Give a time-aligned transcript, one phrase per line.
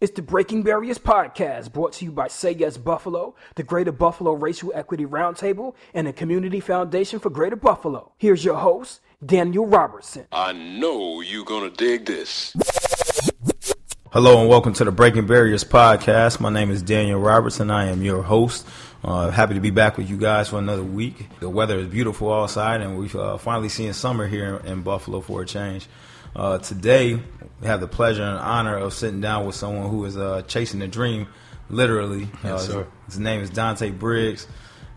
[0.00, 4.32] It's the Breaking Barriers podcast brought to you by Say Yes Buffalo, the Greater Buffalo
[4.32, 8.12] Racial Equity Roundtable, and the Community Foundation for Greater Buffalo.
[8.16, 10.28] Here's your host, Daniel Robertson.
[10.30, 12.54] I know you're gonna dig this.
[14.12, 16.38] Hello and welcome to the Breaking Barriers podcast.
[16.38, 17.68] My name is Daniel Robertson.
[17.68, 18.68] I am your host.
[19.02, 21.26] Uh, happy to be back with you guys for another week.
[21.40, 25.42] The weather is beautiful outside, and we've uh, finally seen summer here in Buffalo for
[25.42, 25.88] a change.
[26.36, 27.14] Uh, today,
[27.60, 30.80] we have the pleasure and honor of sitting down with someone who is uh, chasing
[30.82, 31.26] a dream,
[31.68, 32.28] literally.
[32.44, 32.86] Yes, Uh, sir.
[33.06, 34.46] His name is Dante Briggs.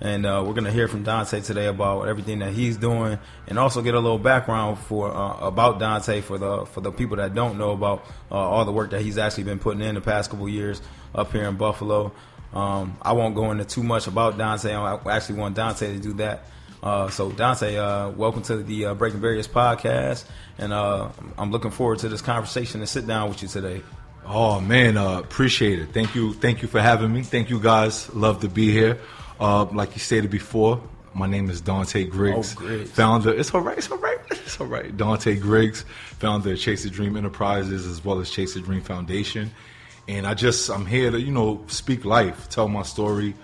[0.04, 3.60] And uh, we're going to hear from Dante today about everything that he's doing, and
[3.60, 7.36] also get a little background for uh, about Dante for the for the people that
[7.36, 10.32] don't know about uh, all the work that he's actually been putting in the past
[10.32, 10.82] couple years
[11.13, 12.12] up here in Buffalo.
[12.52, 14.74] Um, I won't go into too much about Dante.
[14.74, 16.46] I actually want Dante to do that.
[16.81, 20.26] Uh, so Dante, uh, welcome to the uh, Breaking Barriers podcast,
[20.58, 23.84] and uh, I'm looking forward to this conversation and sit down with you today.
[24.26, 25.94] Oh man, uh, appreciate it.
[25.94, 27.21] Thank you, thank you for having me.
[27.21, 28.12] Thank you guys.
[28.16, 28.98] Love to be here.
[29.40, 30.82] Uh, like you stated before,
[31.13, 32.90] my name is Dante Griggs, Oh, Griggs.
[32.91, 33.32] founder.
[33.34, 33.77] It's all right.
[33.77, 34.18] It's all right.
[34.32, 34.95] It's all right.
[34.95, 35.85] Dante Griggs,
[36.20, 39.51] founder of Chase the Dream Enterprises as well as Chase the Dream Foundation.
[40.07, 43.35] And I just I'm here to you know speak life, tell my story,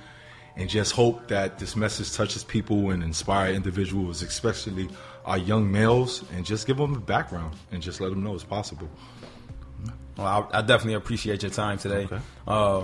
[0.58, 4.90] and just hope that this message touches people and inspire individuals, especially
[5.24, 8.44] our young males, and just give them a background and just let them know it's
[8.44, 8.90] possible.
[10.18, 12.06] Well, I, I definitely appreciate your time today.
[12.06, 12.20] Okay.
[12.48, 12.84] Uh,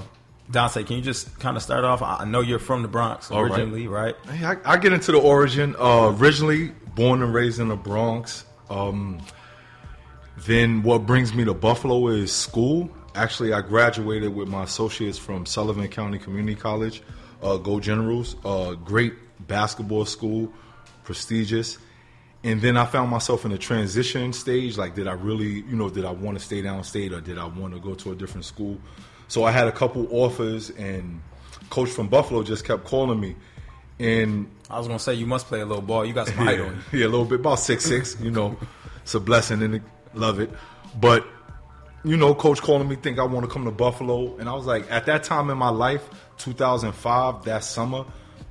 [0.52, 2.02] Dante, can you just kind of start off?
[2.02, 3.52] I know you're from the Bronx All right.
[3.52, 4.16] originally, right?
[4.30, 5.76] Hey, I, I get into the origin.
[5.80, 8.46] Uh, originally born and raised in the Bronx.
[8.70, 9.20] Um,
[10.46, 12.90] then what brings me to Buffalo is school.
[13.16, 17.02] Actually, I graduated with my associates from Sullivan County Community College,
[17.44, 18.36] uh, Go Generals.
[18.44, 19.14] Uh, great
[19.48, 20.52] basketball school,
[21.04, 21.78] prestigious.
[22.46, 24.78] And then I found myself in a transition stage.
[24.78, 27.46] Like, did I really, you know, did I want to stay downstate or did I
[27.46, 28.80] want to go to a different school?
[29.28, 31.22] So I had a couple offers, and
[31.70, 33.36] coach from Buffalo just kept calling me.
[34.00, 36.06] And I was gonna say you must play a little ball.
[36.06, 37.00] You got some height yeah, on you.
[37.00, 38.20] yeah, a little bit, about six six.
[38.20, 38.58] You know,
[39.02, 39.82] it's a blessing and
[40.14, 40.50] love it.
[41.00, 41.26] But
[42.06, 44.66] you know, coach calling me, think I want to come to Buffalo, and I was
[44.66, 48.06] like, at that time in my life, 2005, that summer,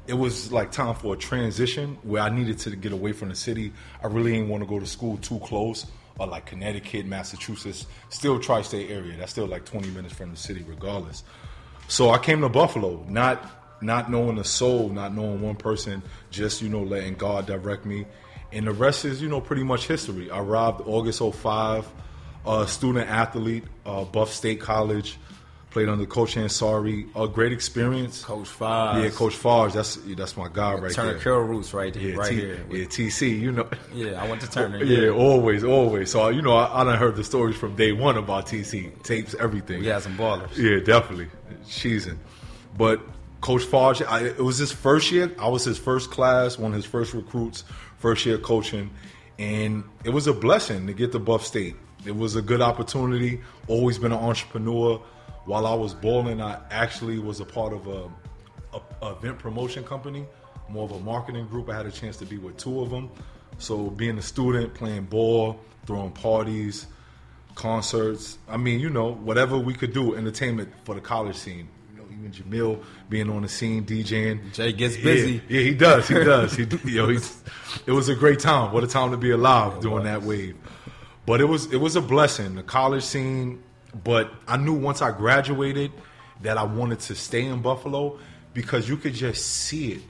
[0.06, 3.34] it was like time for a transition where I needed to get away from the
[3.34, 3.72] city.
[4.02, 5.86] I really didn't want to go to school too close,
[6.18, 9.16] or like Connecticut, Massachusetts, still tri-state area.
[9.18, 11.22] That's still like 20 minutes from the city, regardless.
[11.88, 16.62] So I came to Buffalo, not not knowing a soul, not knowing one person, just
[16.62, 18.06] you know letting God direct me,
[18.52, 20.30] and the rest is you know pretty much history.
[20.30, 21.86] I arrived August 05,
[22.46, 25.18] uh, student athlete, uh, Buff State College,
[25.70, 28.22] played under Coach Ansari, a great experience.
[28.24, 29.02] Coach Foz.
[29.02, 31.22] yeah, Coach Farge, that's that's my guy right Turner there.
[31.22, 32.66] Carroll Roots right there, yeah, right T- here.
[32.70, 33.68] yeah, TC, you know.
[33.94, 34.82] Yeah, I went to Turner.
[34.84, 36.10] Yeah, always, always.
[36.10, 39.34] So you know, I, I done heard the stories from day one about TC tapes,
[39.34, 39.80] everything.
[39.80, 40.56] We had some ballers.
[40.56, 41.28] Yeah, definitely.
[41.66, 42.18] Cheesing.
[42.76, 43.00] But
[43.40, 45.34] Coach Farge, I, it was his first year.
[45.38, 47.64] I was his first class, one of his first recruits,
[47.98, 48.90] first year coaching.
[49.38, 51.76] And it was a blessing to get to Buff State.
[52.04, 53.40] It was a good opportunity.
[53.68, 55.00] Always been an entrepreneur.
[55.44, 58.08] While I was balling, I actually was a part of a,
[58.74, 60.24] a, a event promotion company,
[60.68, 61.68] more of a marketing group.
[61.68, 63.10] I had a chance to be with two of them.
[63.58, 66.86] So being a student, playing ball, throwing parties,
[67.54, 68.38] concerts.
[68.48, 71.68] I mean, you know, whatever we could do, entertainment for the college scene.
[71.92, 74.52] You know, even Jamil being on the scene, DJing.
[74.52, 75.42] Jay gets busy.
[75.48, 76.08] Yeah, he does.
[76.08, 76.56] He does.
[76.56, 77.42] He, yo, he's,
[77.86, 78.72] it was a great time.
[78.72, 80.56] What a time to be alive during that wave.
[81.26, 83.62] But it was it was a blessing, the college scene.
[84.04, 85.92] But I knew once I graduated
[86.40, 88.18] that I wanted to stay in Buffalo
[88.54, 90.02] because you could just see it.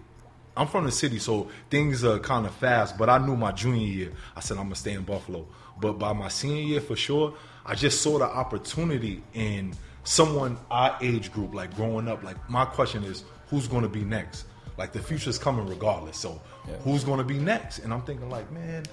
[0.56, 2.98] I'm from the city, so things are kind of fast.
[2.98, 5.46] But I knew my junior year, I said I'm gonna stay in Buffalo.
[5.80, 7.34] But by my senior year, for sure,
[7.64, 9.74] I just saw the opportunity in
[10.04, 12.22] someone our age group, like growing up.
[12.22, 14.46] Like my question is, who's gonna be next?
[14.78, 16.18] Like the future's coming regardless.
[16.18, 16.40] So
[16.84, 17.80] who's gonna be next?
[17.80, 18.84] And I'm thinking, like, man,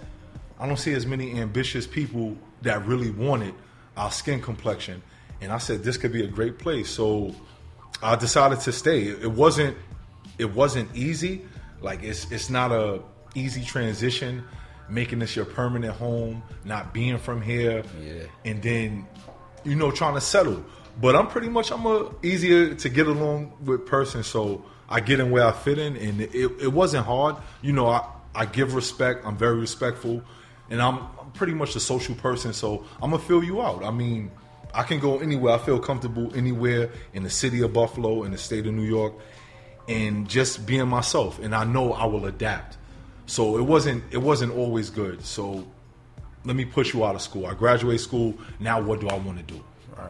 [0.60, 3.54] I don't see as many ambitious people that really wanted
[3.96, 5.02] our skin complexion.
[5.42, 6.90] And I said this could be a great place.
[6.90, 7.34] So
[8.04, 9.04] I decided to stay.
[9.04, 9.78] It wasn't
[10.38, 11.46] it wasn't easy.
[11.82, 13.02] Like it's it's not a
[13.36, 14.44] easy transition,
[14.90, 18.24] making this your permanent home, not being from here, Yeah.
[18.46, 19.08] and then
[19.64, 20.64] you know trying to settle.
[21.00, 25.22] But I'm pretty much I'm a easier to get along with person, so I get
[25.22, 27.38] in where I fit in, and it, it wasn't hard.
[27.62, 28.06] You know, I
[28.36, 29.26] I give respect.
[29.26, 30.22] I'm very respectful,
[30.70, 33.84] and I'm, I'm pretty much a social person, so I'm gonna fill you out.
[33.84, 34.32] I mean,
[34.74, 35.56] I can go anywhere.
[35.56, 39.14] I feel comfortable anywhere in the city of Buffalo, in the state of New York,
[39.88, 41.40] and just being myself.
[41.40, 42.78] And I know I will adapt.
[43.26, 45.24] So it wasn't it wasn't always good.
[45.24, 45.66] So
[46.46, 47.46] let me push you out of school.
[47.46, 48.36] I graduate school.
[48.60, 49.64] Now what do I want to do?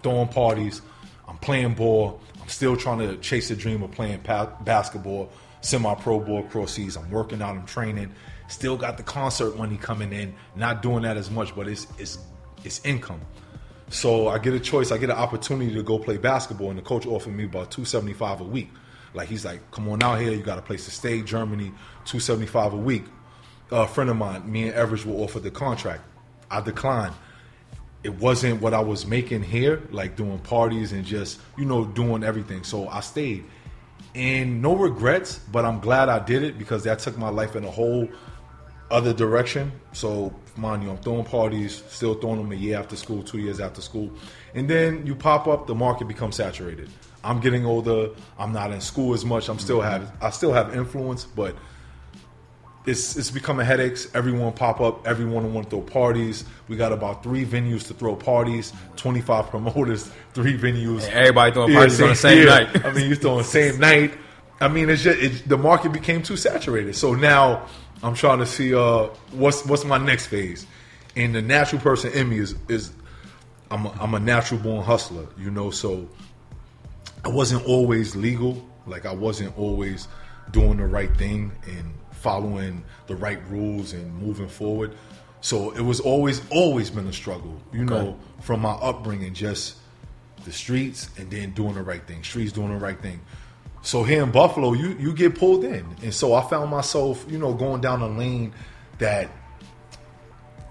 [0.04, 0.82] Throwing parties.
[1.28, 2.22] I'm playing ball.
[2.42, 6.96] I'm still trying to chase the dream of playing pa- basketball, semi-pro ball across seas.
[6.96, 7.56] I'm working out.
[7.56, 8.12] I'm training.
[8.50, 10.36] Still got the concert money coming in.
[10.56, 12.18] Not doing that as much, but it's it's
[12.66, 13.22] it's income.
[13.90, 14.92] So I get a choice.
[14.92, 17.86] I get an opportunity to go play basketball, and the coach offered me about two
[17.86, 18.70] seventy five a week.
[19.14, 20.32] Like he's like, "Come on out here.
[20.32, 21.22] You got a place to stay.
[21.22, 21.72] Germany,
[22.04, 23.06] two seventy five a week."
[23.72, 26.02] a friend of mine, me and Everett, were offered the contract.
[26.50, 27.14] I declined.
[28.04, 32.24] It wasn't what I was making here, like doing parties and just you know doing
[32.24, 32.64] everything.
[32.64, 33.46] So I stayed,
[34.16, 35.40] and no regrets.
[35.52, 38.08] But I'm glad I did it because that took my life in a whole
[38.92, 39.72] other direction.
[39.94, 43.60] So, mind you, I'm throwing parties, still throwing them a year after school, two years
[43.60, 44.12] after school.
[44.54, 46.90] And then you pop up, the market becomes saturated.
[47.24, 48.10] I'm getting older.
[48.38, 49.50] I'm not in school as much.
[49.50, 50.04] I'm still mm-hmm.
[50.04, 51.56] have I still have influence, but
[52.86, 54.08] it's it's becoming headaches.
[54.16, 55.06] Everyone pop up.
[55.06, 56.46] Everyone want to throw parties.
[56.68, 58.74] We got about three venues to throw parties.
[58.96, 61.06] Twenty five promoters, three venues.
[61.06, 62.60] And everybody throwing parties on the same yeah.
[62.60, 62.86] night.
[62.86, 64.14] I mean, you throwing the same night.
[64.62, 66.96] I mean, it's just it, the market became too saturated.
[66.96, 67.68] So now
[68.02, 70.66] I'm trying to see uh, what's what's my next phase.
[71.16, 72.92] And the natural person in me is is
[73.72, 75.72] I'm a, I'm a natural born hustler, you know.
[75.72, 76.08] So
[77.26, 78.66] I wasn't always legal.
[78.88, 80.08] Like I wasn't always
[80.52, 84.96] doing the right thing and following the right rules and moving forward.
[85.42, 89.78] So it was always always been a struggle, you know, from my upbringing, just
[90.46, 92.24] the streets and then doing the right thing.
[92.24, 93.22] Streets doing the right thing.
[93.82, 97.38] So here in Buffalo, you you get pulled in, and so I found myself, you
[97.38, 98.54] know, going down a lane
[98.98, 99.30] that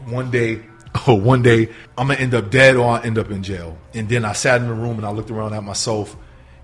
[0.06, 0.62] one day,
[1.06, 3.78] oh, one day I'm gonna end up dead or I end up in jail.
[3.94, 6.16] And then I sat in the room and I looked around at myself,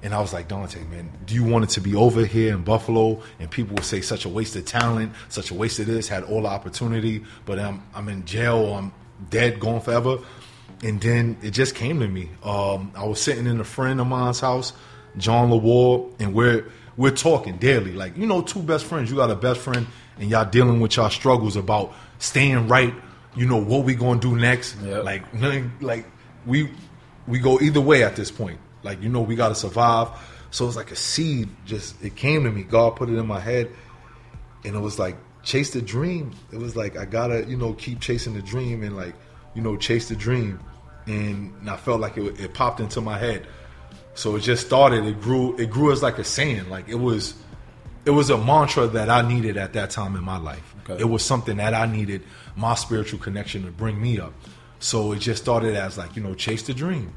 [0.03, 2.63] and I was like, Dante, man, do you want it to be over here in
[2.63, 3.23] Buffalo?
[3.41, 6.25] And people would say such a waste of talent, such a waste of this, had
[6.25, 8.93] all the opportunity, but I'm I'm in jail or I'm
[9.31, 10.19] dead, gone forever.
[10.83, 12.29] And then it just came to me.
[12.43, 14.75] Um, I was sitting in a friend of mine's house,
[15.17, 17.93] John Lawar, and we're we're talking daily.
[17.93, 19.11] Like, you know, two best friends.
[19.11, 19.87] You got a best friend
[20.19, 22.95] and y'all dealing with y'all struggles about staying right,
[23.35, 24.77] you know, what we gonna do next.
[24.81, 25.05] Yep.
[25.05, 26.07] Like nothing like
[26.47, 26.71] we
[27.27, 28.59] we go either way at this point.
[28.83, 30.09] Like, you know, we gotta survive.
[30.51, 32.63] So it's like a seed just it came to me.
[32.63, 33.71] God put it in my head
[34.65, 36.33] and it was like chase the dream.
[36.53, 39.15] It was like I gotta, you know, keep chasing the dream and like,
[39.55, 40.61] you know, chase the dream.
[41.07, 43.47] And I felt like it, it popped into my head.
[44.15, 45.05] So it just started.
[45.05, 45.57] It grew.
[45.57, 46.69] It grew as like a saying.
[46.69, 47.35] Like it was,
[48.05, 50.75] it was a mantra that I needed at that time in my life.
[50.85, 51.01] Okay.
[51.01, 52.23] It was something that I needed
[52.57, 54.33] my spiritual connection to bring me up.
[54.79, 57.15] So it just started as like you know, chase the dream.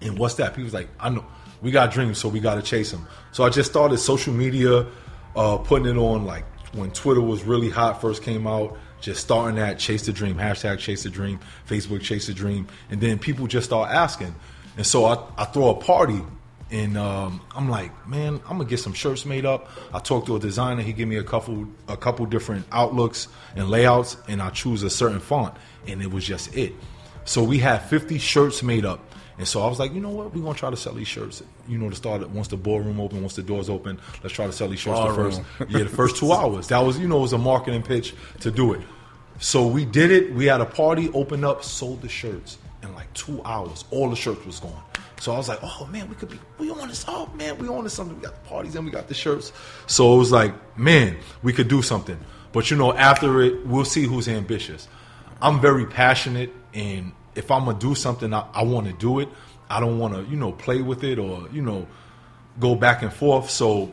[0.00, 0.54] And what's that?
[0.54, 1.24] People's like, I know
[1.62, 3.06] we got dreams, so we got to chase them.
[3.32, 4.86] So I just started social media,
[5.34, 6.44] uh, putting it on like
[6.74, 8.76] when Twitter was really hot first came out.
[9.00, 11.38] Just starting that chase the dream hashtag chase the dream,
[11.68, 14.34] Facebook chase the dream, and then people just start asking.
[14.76, 16.20] And so I, I throw a party,
[16.70, 19.68] and um, I'm like, man, I'm gonna get some shirts made up.
[19.94, 20.82] I talked to a designer.
[20.82, 24.90] He gave me a couple a couple different outlooks and layouts, and I choose a
[24.90, 25.54] certain font,
[25.86, 26.74] and it was just it.
[27.24, 29.00] So we had 50 shirts made up.
[29.38, 30.34] And so I was like, you know what?
[30.34, 31.42] We're gonna try to sell these shirts.
[31.68, 34.46] You know, to start it once the ballroom open, once the doors open, let's try
[34.46, 36.68] to sell these shirts the first yeah, the first two hours.
[36.68, 38.80] That was, you know, it was a marketing pitch to do it.
[39.38, 40.32] So we did it.
[40.32, 43.84] We had a party, opened up, sold the shirts in like two hours.
[43.90, 44.82] All the shirts was gone.
[45.18, 47.04] So I was like, oh man, we could be, we on this.
[47.08, 48.16] Oh man, we on this something.
[48.16, 49.52] We got the parties and we got the shirts.
[49.86, 52.18] So it was like, man, we could do something.
[52.52, 54.88] But you know, after it, we'll see who's ambitious.
[55.42, 59.28] I'm very passionate, and if I'm gonna do something, I, I want to do it.
[59.68, 61.86] I don't want to, you know, play with it or you know,
[62.60, 63.50] go back and forth.
[63.50, 63.92] So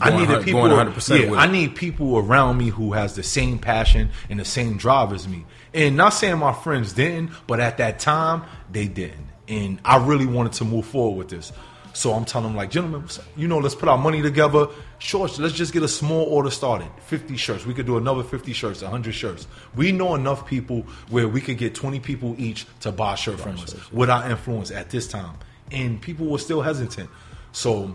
[0.00, 0.68] I needed people.
[0.68, 4.44] going 100% yeah, I need people around me who has the same passion and the
[4.44, 5.46] same drive as me.
[5.74, 9.28] And not saying my friends didn't, but at that time they didn't.
[9.48, 11.52] And I really wanted to move forward with this.
[11.94, 14.68] So I'm telling them like, gentlemen, you know, let's put our money together.
[14.98, 16.88] Shorts, let's just get a small order started.
[17.06, 17.66] 50 shirts.
[17.66, 19.48] We could do another 50 shirts, 100 shirts.
[19.74, 23.40] We know enough people where we could get 20 people each to buy a shirt
[23.40, 25.38] from us with our influence at this time.
[25.72, 27.10] And people were still hesitant.
[27.52, 27.94] So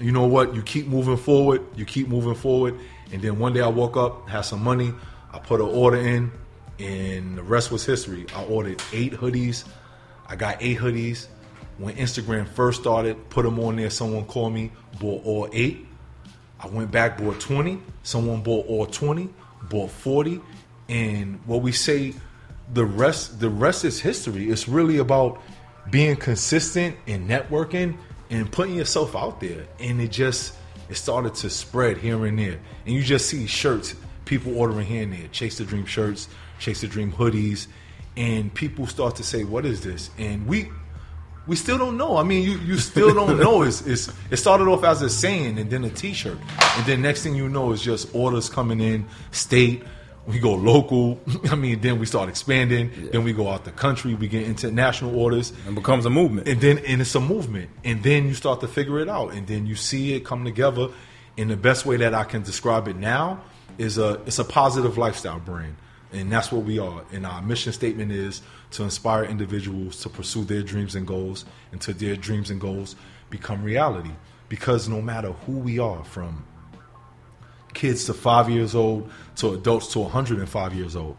[0.00, 0.54] you know what?
[0.54, 1.62] You keep moving forward.
[1.74, 2.78] You keep moving forward.
[3.12, 4.94] And then one day I woke up, had some money.
[5.32, 6.30] I put an order in,
[6.78, 8.26] and the rest was history.
[8.34, 9.64] I ordered eight hoodies.
[10.26, 11.26] I got eight hoodies.
[11.78, 13.90] When Instagram first started, put them on there.
[13.90, 15.86] Someone called me, bought all eight.
[16.60, 17.80] I went back, bought 20.
[18.02, 19.28] Someone bought all 20,
[19.68, 20.40] bought 40.
[20.88, 22.14] And what we say,
[22.72, 24.50] the rest, the rest is history.
[24.50, 25.40] It's really about
[25.90, 27.96] being consistent and networking
[28.30, 29.66] and putting yourself out there.
[29.80, 30.54] And it just
[30.88, 32.60] it started to spread here and there.
[32.86, 36.28] And you just see shirts, people ordering here and there, Chase the Dream shirts,
[36.62, 37.66] Chase the Dream hoodies,
[38.16, 40.10] and people start to say, What is this?
[40.16, 40.68] And we
[41.48, 42.16] We still don't know.
[42.18, 43.62] I mean, you, you still don't know.
[43.62, 46.38] It's, it's it started off as a saying and then a T-shirt,
[46.76, 49.82] and then next thing you know is just orders coming in, state.
[50.24, 51.18] We go local.
[51.50, 52.92] I mean, then we start expanding.
[53.10, 54.14] Then we go out the country.
[54.14, 56.46] We get international orders, And becomes a movement.
[56.46, 57.70] and then and it's a movement.
[57.82, 60.86] And then you start to figure it out, and then you see it come together.
[61.36, 63.40] And the best way that I can describe it now
[63.78, 65.74] is a it's a positive lifestyle brand,
[66.12, 67.04] and that's what we are.
[67.12, 68.42] And our mission statement is
[68.72, 72.96] to inspire individuals to pursue their dreams and goals, until their dreams and goals
[73.30, 74.10] become reality.
[74.48, 76.44] Because no matter who we are, from
[77.72, 81.16] kids to five years old to adults to 105 years old,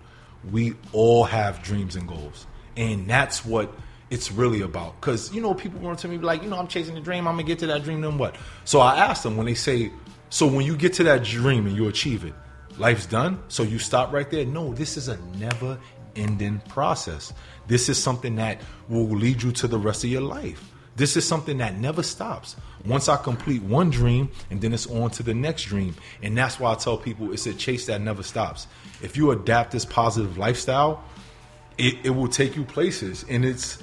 [0.52, 2.46] we all have dreams and goals.
[2.78, 3.74] And that's what
[4.10, 5.00] it's really about.
[5.00, 7.28] Because, you know, people run to me like, you know, I'm chasing a dream.
[7.28, 8.36] I'm going to get to that dream, then what?
[8.66, 9.92] So I ask them when they say,
[10.30, 12.34] so when you get to that dream and you achieve it,
[12.78, 13.42] life's done?
[13.48, 14.46] So you stop right there?
[14.46, 15.78] No, this is a never
[16.16, 17.34] ending process.
[17.68, 20.72] This is something that will lead you to the rest of your life.
[20.96, 22.56] This is something that never stops.
[22.86, 25.96] Once I complete one dream, and then it's on to the next dream.
[26.22, 28.68] And that's why I tell people it's a chase that never stops.
[29.02, 31.04] If you adapt this positive lifestyle,
[31.78, 33.26] it, it will take you places.
[33.28, 33.82] And it's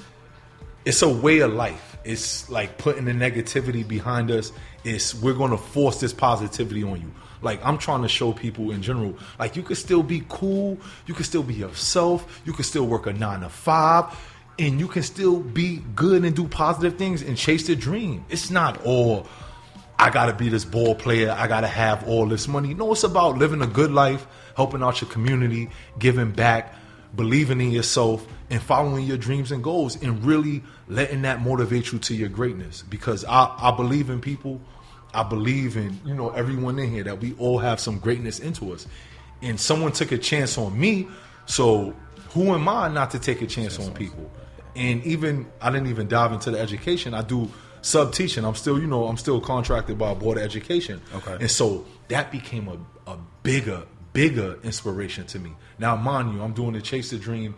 [0.85, 1.97] it's a way of life.
[2.05, 4.53] It's like putting the negativity behind us.
[4.85, 7.13] It's we're gonna force this positivity on you.
[7.43, 11.15] Like I'm trying to show people in general, like you can still be cool, you
[11.15, 14.07] can still be yourself, you can still work a nine to five,
[14.59, 18.25] and you can still be good and do positive things and chase the dream.
[18.29, 19.27] It's not all
[20.01, 22.73] I gotta be this ball player, I gotta have all this money.
[22.73, 25.69] No, it's about living a good life, helping out your community,
[25.99, 26.75] giving back,
[27.15, 31.99] believing in yourself, and following your dreams and goals, and really letting that motivate you
[31.99, 32.83] to your greatness.
[32.89, 34.63] Because I, I believe in people,
[35.13, 38.73] I believe in you know everyone in here that we all have some greatness into
[38.73, 38.87] us,
[39.43, 41.09] and someone took a chance on me,
[41.47, 41.95] so
[42.31, 44.31] who am I not to take a chance on people?
[44.77, 47.13] And even I didn't even dive into the education.
[47.13, 47.51] I do
[47.83, 48.45] sub teaching.
[48.45, 51.01] I'm still, you know, I'm still contracted by Board of Education.
[51.15, 51.39] Okay.
[51.41, 55.53] And so that became a, a bigger, bigger inspiration to me.
[55.79, 57.55] Now, mind you, I'm doing the Chase the Dream,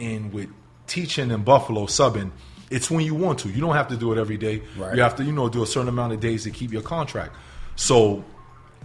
[0.00, 0.48] and with
[0.86, 2.30] teaching in Buffalo, subbing,
[2.70, 3.48] it's when you want to.
[3.48, 4.62] You don't have to do it every day.
[4.76, 4.96] Right.
[4.96, 7.34] You have to, you know, do a certain amount of days to keep your contract.
[7.76, 8.24] So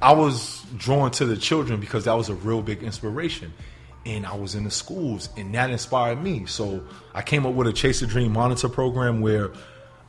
[0.02, 3.54] I was drawn to the children because that was a real big inspiration.
[4.06, 6.46] And I was in the schools, and that inspired me.
[6.46, 6.84] So
[7.14, 9.52] I came up with a Chase the Dream monitor program where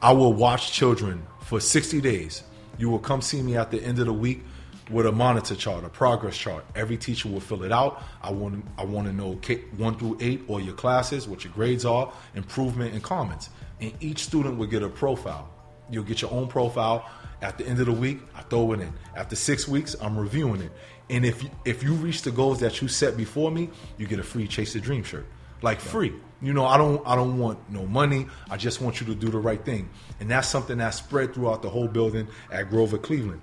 [0.01, 2.45] I will watch children for 60 days.
[2.79, 4.43] You will come see me at the end of the week
[4.91, 6.65] with a monitor chart, a progress chart.
[6.75, 8.03] Every teacher will fill it out.
[8.23, 11.53] I want I want to know K, one through eight or your classes, what your
[11.53, 13.51] grades are, improvement, and comments.
[13.81, 15.49] And each student will get a profile.
[15.91, 17.09] You'll get your own profile.
[17.43, 18.93] At the end of the week, I throw it in.
[19.17, 20.73] After six weeks, I'm reviewing it.
[21.09, 24.21] And if you, if you reach the goals that you set before me, you get
[24.21, 25.27] a free Chase the Dream shirt,
[25.63, 26.13] like free.
[26.41, 28.27] You know, I don't I don't want no money.
[28.49, 31.63] I just want you to do the right thing, and that's something that's spread throughout
[31.63, 33.43] the whole building at Grover Cleveland.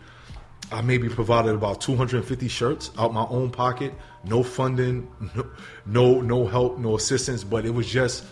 [0.72, 5.48] I maybe provided about 250 shirts out my own pocket, no funding, no,
[5.86, 8.24] no no help, no assistance, but it was just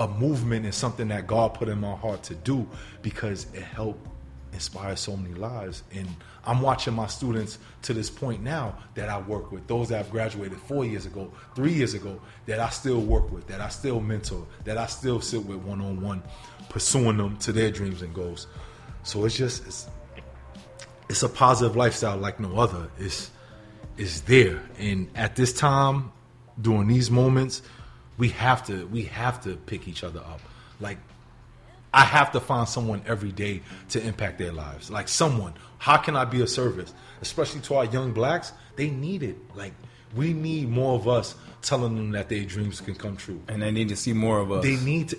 [0.00, 2.66] a movement and something that God put in my heart to do
[3.02, 4.08] because it helped
[4.54, 5.82] inspire so many lives.
[5.92, 6.08] And
[6.46, 10.10] I'm watching my students to this point now that I work with, those that have
[10.10, 14.00] graduated four years ago, three years ago, that I still work with, that I still
[14.00, 16.22] mentor, that I still sit with one on one,
[16.70, 18.46] pursuing them to their dreams and goals.
[19.02, 19.86] So it's just it's
[21.10, 22.88] it's a positive lifestyle like no other.
[22.98, 23.30] It's
[23.98, 24.62] it's there.
[24.78, 26.10] And at this time,
[26.58, 27.60] during these moments,
[28.20, 30.40] we have to we have to pick each other up.
[30.78, 30.98] Like
[31.92, 34.90] I have to find someone every day to impact their lives.
[34.90, 35.54] Like someone.
[35.78, 36.92] How can I be a service?
[37.22, 39.36] Especially to our young blacks, they need it.
[39.56, 39.72] Like
[40.14, 43.40] we need more of us telling them that their dreams can come true.
[43.48, 44.62] and they need to see more of us.
[44.62, 45.18] They need to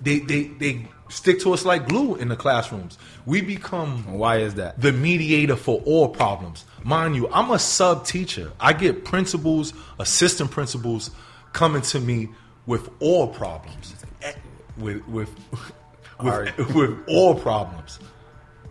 [0.00, 2.96] they they they stick to us like glue in the classrooms.
[3.26, 4.80] We become Why is that?
[4.80, 6.64] the mediator for all problems.
[6.84, 8.52] Mind you, I'm a sub teacher.
[8.60, 11.10] I get principals, assistant principals
[11.52, 12.28] coming to me
[12.66, 13.94] with all problems.
[14.76, 15.34] With with
[16.20, 17.98] with, with all problems.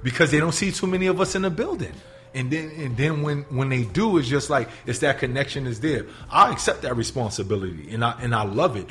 [0.04, 1.94] Because they don't see too many of us in the building.
[2.34, 5.80] And then and then when when they do, it's just like it's that connection is
[5.80, 6.06] there.
[6.30, 8.88] I accept that responsibility and I and I love it.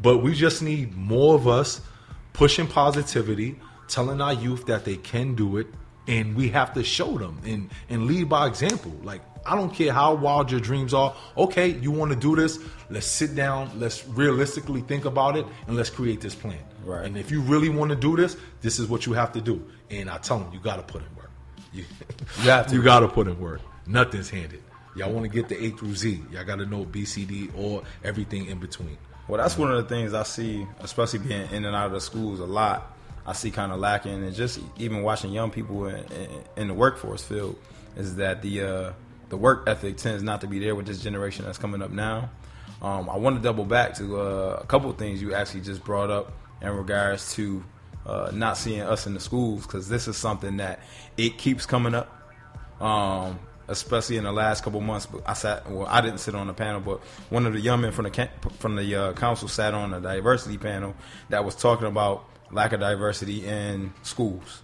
[0.00, 1.80] But we just need more of us
[2.32, 3.58] pushing positivity,
[3.88, 5.68] telling our youth that they can do it,
[6.06, 8.92] and we have to show them and and lead by example.
[9.02, 11.14] Like I don't care how wild your dreams are.
[11.36, 12.58] Okay, you want to do this?
[12.90, 13.70] Let's sit down.
[13.78, 16.58] Let's realistically think about it, and let's create this plan.
[16.84, 17.04] Right.
[17.04, 19.64] And if you really want to do this, this is what you have to do.
[19.90, 21.30] And I tell them, you got to put in work.
[21.72, 21.84] You,
[22.42, 22.74] You have to.
[22.74, 23.60] you got to put in work.
[23.86, 24.62] Nothing's handed.
[24.94, 26.20] Y'all want to get the A through Z.
[26.30, 28.98] Y'all got to know B, C, D, or everything in between.
[29.28, 32.00] Well, that's one of the things I see, especially being in and out of the
[32.00, 32.96] schools a lot.
[33.24, 36.74] I see kind of lacking, and just even watching young people in, in, in the
[36.74, 37.56] workforce field
[37.96, 38.92] is that the uh,
[39.32, 42.28] the work ethic tends not to be there with this generation that's coming up now.
[42.82, 46.10] Um, I want to double back to uh, a couple things you actually just brought
[46.10, 47.64] up in regards to
[48.04, 50.80] uh, not seeing us in the schools because this is something that
[51.16, 52.10] it keeps coming up.
[52.78, 55.06] Um, especially in the last couple months.
[55.06, 56.98] But I sat, well, I didn't sit on the panel, but
[57.30, 60.58] one of the young men from the from the uh, council sat on a diversity
[60.58, 60.94] panel
[61.30, 64.62] that was talking about lack of diversity in schools.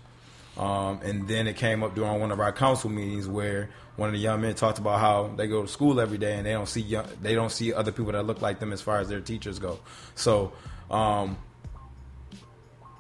[0.59, 4.13] Um, and then it came up during one of our council meetings where one of
[4.13, 6.69] the young men talked about how they go to school every day and they don't
[6.69, 9.21] see young, they don't see other people that look like them as far as their
[9.21, 9.79] teachers go.
[10.17, 10.53] So,
[10.91, 11.37] um,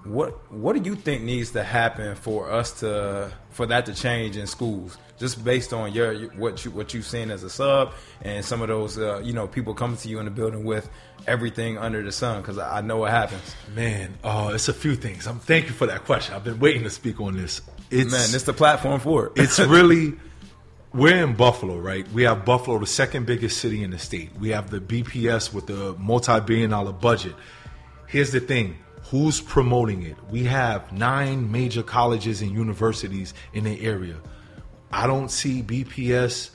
[0.05, 4.37] what what do you think needs to happen for us to for that to change
[4.37, 4.97] in schools?
[5.19, 8.69] Just based on your what you what you've seen as a sub and some of
[8.69, 10.89] those uh, you know people coming to you in the building with
[11.27, 13.55] everything under the sun because I know what happens.
[13.75, 15.27] Man, uh, it's a few things.
[15.27, 16.35] I'm thank you for that question.
[16.35, 17.61] I've been waiting to speak on this.
[17.91, 19.33] It's, Man, it's the platform for it.
[19.37, 20.15] it's really
[20.93, 22.11] we're in Buffalo, right?
[22.13, 24.31] We have Buffalo, the second biggest city in the state.
[24.39, 27.35] We have the BPS with the multi-billion dollar budget.
[28.07, 28.79] Here's the thing
[29.11, 30.17] who's promoting it?
[30.31, 34.17] We have nine major colleges and universities in the area.
[34.93, 36.51] I don't see BPS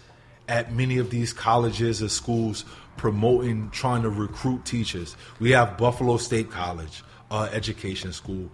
[0.47, 2.65] at many of these colleges or schools
[2.97, 5.15] promoting, trying to recruit teachers.
[5.39, 8.49] We have Buffalo State College, uh, education school,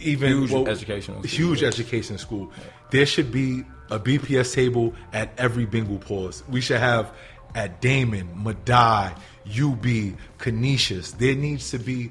[0.00, 1.30] even Huge educational school.
[1.46, 2.50] huge education school.
[2.90, 6.42] There should be a BPS table at every bingo pause.
[6.48, 7.12] We should have
[7.54, 11.12] at Daemen, Medaille, UB, Canisius.
[11.12, 12.10] There needs to be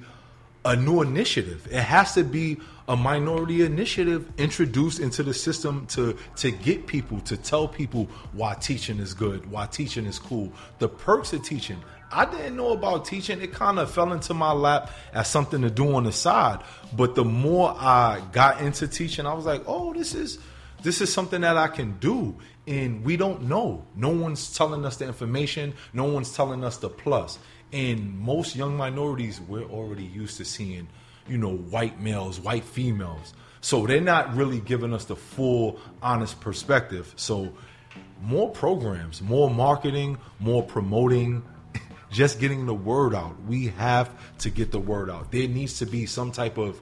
[0.66, 1.68] a new initiative.
[1.72, 7.20] It has to be a minority initiative introduced into the system to to get people
[7.22, 11.82] to tell people why teaching is good, why teaching is cool, the perks of teaching.
[12.12, 13.42] I didn't know about teaching.
[13.42, 16.60] It kind of fell into my lap as something to do on the side.
[16.96, 20.40] But the more I got into teaching, I was like, "Oh, this is
[20.84, 22.36] this is something that I can do."
[22.68, 23.86] And we don't know.
[23.96, 25.74] No one's telling us the information.
[25.92, 27.38] No one's telling us the plus.
[27.74, 30.88] And most young minorities, we're already used to seeing,
[31.28, 33.34] you know, white males, white females.
[33.62, 37.12] So they're not really giving us the full, honest perspective.
[37.16, 37.52] So
[38.22, 41.44] more programs, more marketing, more promoting,
[42.12, 43.42] just getting the word out.
[43.48, 45.32] We have to get the word out.
[45.32, 46.80] There needs to be some type of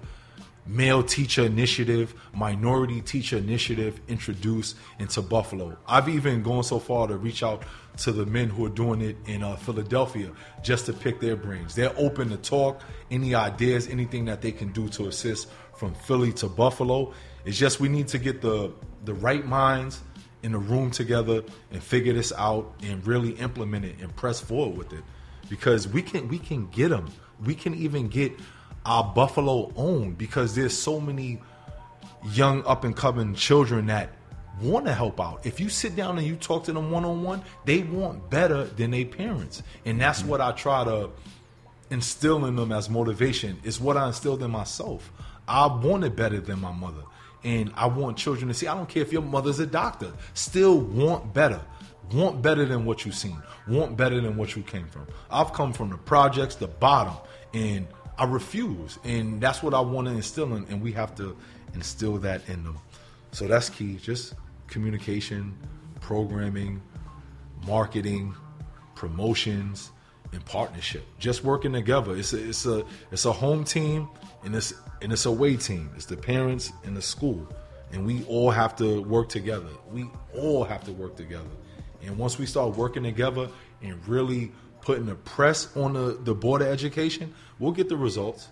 [0.65, 5.77] male teacher initiative, minority teacher initiative introduced into Buffalo.
[5.87, 7.63] I've even gone so far to reach out
[7.97, 10.31] to the men who are doing it in uh, Philadelphia
[10.63, 11.75] just to pick their brains.
[11.75, 16.31] They're open to talk, any ideas, anything that they can do to assist from Philly
[16.33, 17.13] to Buffalo.
[17.45, 18.71] It's just we need to get the
[19.03, 19.99] the right minds
[20.43, 24.77] in the room together and figure this out and really implement it and press forward
[24.77, 25.03] with it
[25.49, 27.11] because we can we can get them.
[27.43, 28.33] We can even get
[28.85, 31.41] our Buffalo own because there's so many
[32.31, 34.09] young up and coming children that
[34.61, 35.45] want to help out.
[35.45, 38.65] If you sit down and you talk to them one on one, they want better
[38.65, 40.29] than their parents, and that's mm-hmm.
[40.29, 41.09] what I try to
[41.89, 43.59] instill in them as motivation.
[43.63, 45.11] Is what I instilled in myself.
[45.47, 47.03] I wanted better than my mother,
[47.43, 48.67] and I want children to see.
[48.67, 51.61] I don't care if your mother's a doctor, still want better.
[52.13, 53.37] Want better than what you've seen.
[53.67, 55.07] Want better than what you came from.
[55.29, 57.13] I've come from the projects, the bottom,
[57.53, 58.99] and I refuse.
[59.05, 61.37] And that's what I want to instill in, and we have to
[61.73, 62.77] instill that in them.
[63.31, 63.95] So that's key.
[63.95, 64.33] Just
[64.71, 65.55] communication,
[65.99, 66.81] programming,
[67.67, 68.33] marketing,
[68.95, 69.91] promotions,
[70.31, 71.05] and partnership.
[71.19, 72.15] Just working together.
[72.15, 74.07] It's a, it's a it's a home team
[74.43, 75.91] and it's and it's a away team.
[75.95, 77.47] It's the parents and the school,
[77.91, 79.69] and we all have to work together.
[79.91, 81.49] We all have to work together.
[82.03, 83.49] And once we start working together
[83.83, 88.47] and really putting the press on the, the board of education, we'll get the results.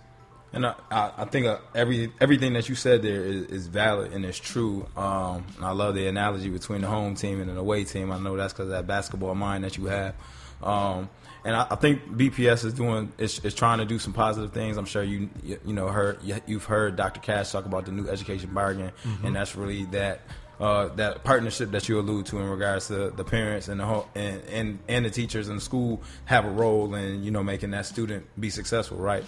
[0.51, 4.25] And I, I, think uh, every everything that you said there is, is valid and
[4.25, 4.87] it's true.
[4.97, 8.11] Um, and I love the analogy between the home team and an away team.
[8.11, 10.15] I know that's because of that basketball mind that you have.
[10.63, 11.09] Um,
[11.45, 14.77] and I, I think BPS is doing is, is trying to do some positive things.
[14.77, 17.19] I'm sure you you, you know heard you've heard Dr.
[17.19, 18.91] Cash talk about the new education bargain,
[19.23, 20.21] and that's really that
[20.59, 24.07] uh, that partnership that you allude to in regards to the parents and the whole,
[24.15, 27.71] and, and and the teachers in the school have a role in you know making
[27.71, 29.23] that student be successful, right?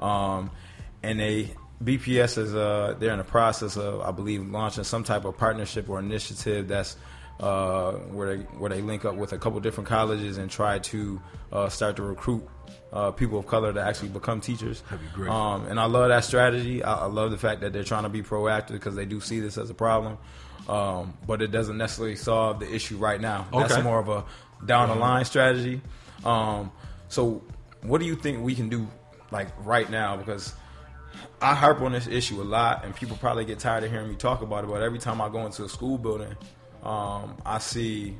[0.00, 0.50] Um,
[1.02, 1.50] and they
[1.82, 5.88] BPS is uh, they're in the process of I believe launching some type of partnership
[5.88, 6.96] or initiative that's
[7.40, 11.20] uh, where they where they link up with a couple different colleges and try to
[11.52, 12.46] uh, start to recruit
[12.92, 14.82] uh, people of color to actually become teachers.
[14.82, 15.30] That'd be great.
[15.30, 16.82] Um, and I love that strategy.
[16.82, 19.40] I, I love the fact that they're trying to be proactive because they do see
[19.40, 20.16] this as a problem.
[20.68, 23.46] Um, but it doesn't necessarily solve the issue right now.
[23.52, 23.68] Okay.
[23.68, 24.24] That's more of a
[24.64, 25.80] down the line strategy.
[26.24, 26.72] Um,
[27.08, 27.42] so,
[27.82, 28.88] what do you think we can do
[29.30, 30.16] like right now?
[30.16, 30.54] Because
[31.40, 34.16] I harp on this issue a lot, and people probably get tired of hearing me
[34.16, 34.68] talk about it.
[34.68, 36.36] But every time I go into a school building,
[36.82, 38.16] um, I see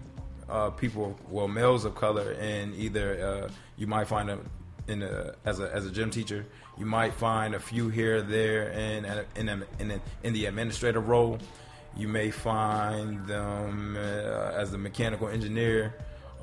[0.48, 4.48] uh, people, well, males of color, and either uh, you might find them
[4.88, 6.46] in a, as a as a gym teacher,
[6.78, 9.04] you might find a few here there in
[9.36, 11.38] in in, in, in the administrative role.
[11.96, 15.94] You may find them uh, as a mechanical engineer,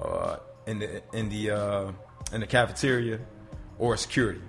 [0.02, 1.92] uh, in the in the uh,
[2.32, 3.20] in the cafeteria,
[3.80, 4.42] or security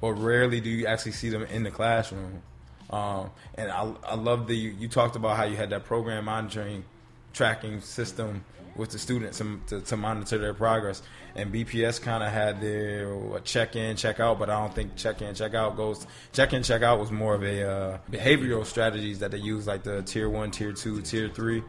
[0.00, 2.42] or rarely do you actually see them in the classroom.
[2.90, 6.84] Um, and I, I love the you talked about how you had that program monitoring
[7.32, 8.44] tracking system
[8.76, 11.02] with the students to, to, to monitor their progress.
[11.34, 15.20] And BPS kind of had their check in, check out, but I don't think check
[15.20, 16.06] in, check out goes.
[16.32, 19.82] Check in, check out was more of a uh, behavioral strategies that they use, like
[19.82, 21.62] the tier one, tier two, tier three.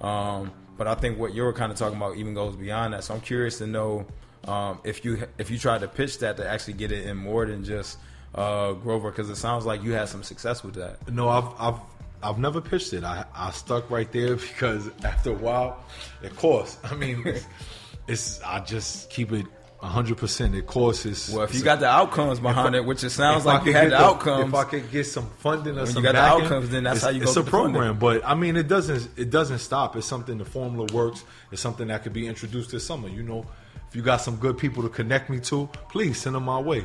[0.00, 3.04] Um, but I think what you were kind of talking about even goes beyond that.
[3.04, 4.06] So I'm curious to know
[4.46, 7.46] um, if you if you try to pitch that to actually get it in more
[7.46, 7.98] than just
[8.34, 11.10] uh, Grover, because it sounds like you had some success with that.
[11.10, 11.80] No, I've I've
[12.22, 13.04] I've never pitched it.
[13.04, 15.84] I, I stuck right there because after a while,
[16.22, 17.46] of course, I mean, it's,
[18.08, 19.46] it's I just keep it
[19.88, 20.56] hundred percent.
[20.56, 21.42] Of course, it's well.
[21.42, 23.90] If you got the outcomes behind I, it, which it sounds like you had the,
[23.90, 24.48] the, outcomes.
[24.48, 26.84] If I could get some funding or when some you got backing, the outcomes, then
[26.84, 27.24] that's how you go.
[27.24, 29.96] It's a program, but I mean, it doesn't it doesn't stop.
[29.96, 31.24] It's something the formula works.
[31.52, 33.08] It's something that could be introduced this summer.
[33.08, 33.46] You know,
[33.94, 36.84] if you got some good people to connect me to, please send them my way.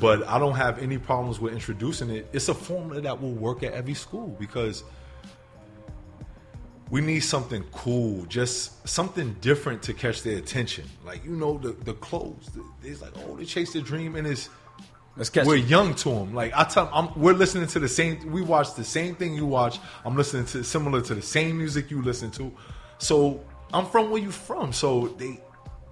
[0.00, 2.28] But I don't have any problems with introducing it.
[2.32, 4.82] It's a formula that will work at every school because
[6.90, 10.90] we need something cool, just something different to catch their attention.
[11.04, 12.50] Like you know, the the clothes.
[12.82, 14.48] It's like oh, they chase their dream, and it's
[15.44, 16.34] we're young to them.
[16.34, 18.28] Like I tell, them, I'm, we're listening to the same.
[18.32, 19.78] We watch the same thing you watch.
[20.04, 22.52] I'm listening to similar to the same music you listen to.
[22.98, 24.72] So I'm from where you from.
[24.72, 25.38] So they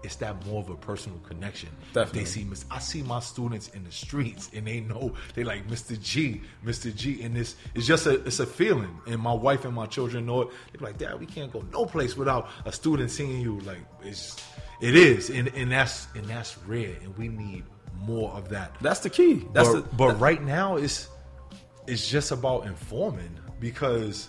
[0.02, 1.70] it's that more of a personal connection.
[1.92, 2.20] Definitely.
[2.20, 6.00] They see I see my students in the streets and they know they like Mr.
[6.00, 6.94] G, Mr.
[6.94, 9.00] G, and this it's just a it's a feeling.
[9.06, 10.48] And my wife and my children know it.
[10.72, 13.60] They're like, Dad, we can't go no place without a student seeing you.
[13.60, 14.36] Like it's
[14.80, 17.64] it is, and and that's and that's rare, and we need
[18.00, 18.76] more of that.
[18.80, 19.44] That's the key.
[19.52, 21.08] That's but, the, but right now it's
[21.86, 24.28] it's just about informing because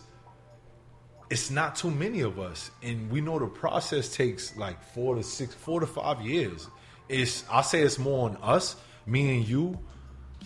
[1.29, 5.23] it's not too many of us, and we know the process takes like four to
[5.23, 6.67] six, four to five years.
[7.07, 9.77] It's I say it's more on us, me and you,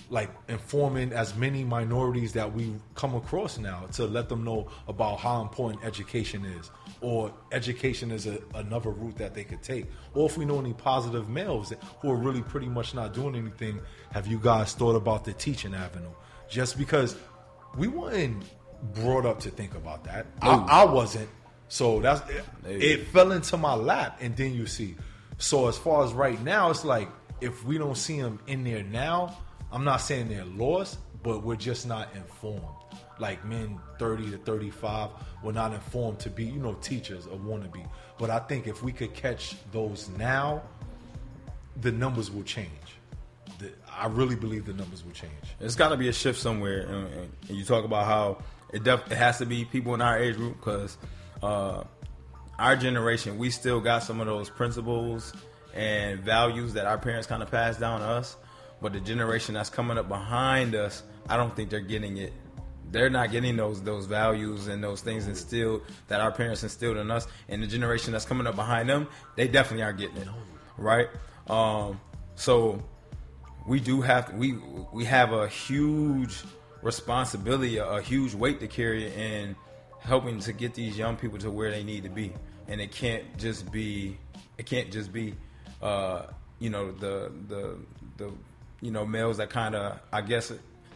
[0.10, 5.19] like informing as many minorities that we come across now to let them know about
[5.19, 6.69] how important education is,
[7.00, 10.74] or education is a, another route that they could take, or if we know any
[10.74, 13.80] positive males who are really pretty much not doing anything,
[14.12, 16.12] have you guys thought about the teaching avenue?
[16.50, 17.15] Just because
[17.78, 18.43] we weren't
[18.93, 20.26] brought up to think about that.
[20.41, 21.30] I, I, wasn't.
[21.69, 24.96] So that's it, it fell into my lap, and then you see.
[25.38, 27.10] So as far as right now, it's like
[27.41, 29.38] if we don't see them in there now,
[29.72, 32.63] I'm not saying they're lost, but we're just not informed.
[33.19, 35.10] Like men 30 to 35,
[35.43, 37.84] we're not informed to be, you know, teachers or want to be.
[38.17, 40.63] But I think if we could catch those now,
[41.82, 42.69] the numbers will change.
[43.89, 45.32] I really believe the numbers will change.
[45.60, 46.82] It's got to be a shift somewhere.
[46.82, 48.39] And, you talk about how
[48.74, 50.98] it, def- it has to be people in our age group because
[51.42, 51.84] uh,
[52.60, 55.34] our generation, we still got some of those principles
[55.74, 58.36] and values that our parents kind of passed down to us.
[58.82, 62.34] But the generation that's coming up behind us, I don't think they're getting it.
[62.92, 67.10] They're not getting those those values and those things instilled that our parents instilled in
[67.10, 67.28] us.
[67.50, 70.28] And the generation that's coming up behind them, they definitely aren't getting it,
[70.78, 71.08] right?
[71.48, 72.00] Um,
[72.36, 72.84] so
[73.68, 74.60] we do have we
[74.92, 76.44] we have a huge
[76.84, 79.56] responsibility, a, a huge weight to carry in
[80.00, 82.34] helping to get these young people to where they need to be.
[82.67, 84.17] And it can't just be
[84.58, 85.36] it can't just be
[85.82, 86.24] uh,
[86.60, 87.78] you know the the
[88.17, 88.32] the
[88.82, 90.52] you know males that kind of I guess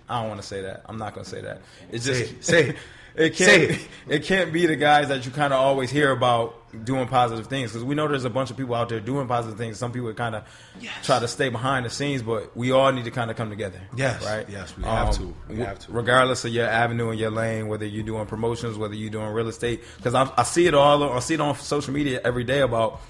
[0.10, 0.84] I don't want to say that.
[0.86, 1.62] I'm not going to say that.
[1.92, 2.76] It's just say, it.
[3.18, 3.88] it can't it.
[4.08, 4.24] it.
[4.24, 7.84] can't be the guys that you kind of always hear about doing positive things because
[7.84, 9.78] we know there's a bunch of people out there doing positive things.
[9.78, 10.44] Some people kind of
[10.80, 10.94] yes.
[11.06, 13.82] try to stay behind the scenes, but we all need to kind of come together.
[13.96, 14.48] Yes, right.
[14.48, 15.36] Yes, we have um, to.
[15.50, 15.92] We have to.
[15.92, 19.48] Regardless of your avenue and your lane, whether you're doing promotions, whether you're doing real
[19.48, 21.04] estate, because I, I, see it all.
[21.12, 23.02] I see it on social media every day about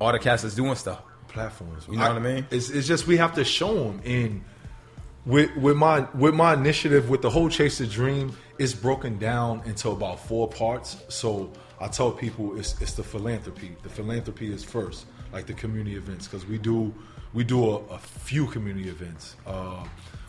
[0.00, 1.02] all the cats that's doing stuff.
[1.28, 1.86] Platforms.
[1.88, 2.46] You know I, what I mean?
[2.50, 4.42] It's, it's just we have to show them in
[5.26, 9.62] with with my with my initiative with the whole chase the dream it's broken down
[9.66, 14.64] into about four parts so i tell people it's it's the philanthropy the philanthropy is
[14.64, 16.94] first like the community events because we do
[17.34, 19.84] we do a, a few community events uh,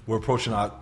[0.07, 0.73] we're approaching our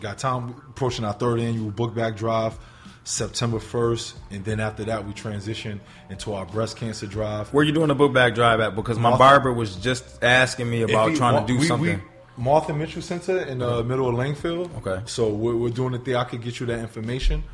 [0.00, 2.58] got time approaching our third annual book bag drive
[3.04, 7.52] September 1st, and then after that, we transition into our breast cancer drive.
[7.52, 8.76] Where you doing the book bag drive at?
[8.76, 12.00] Because my barber was just asking me about trying to do we, something.
[12.36, 14.74] Martha Mitchell Center in uh, the middle of Langfield.
[14.78, 15.02] Okay.
[15.06, 16.16] So we're, we're doing it there.
[16.16, 17.44] I could get you that information.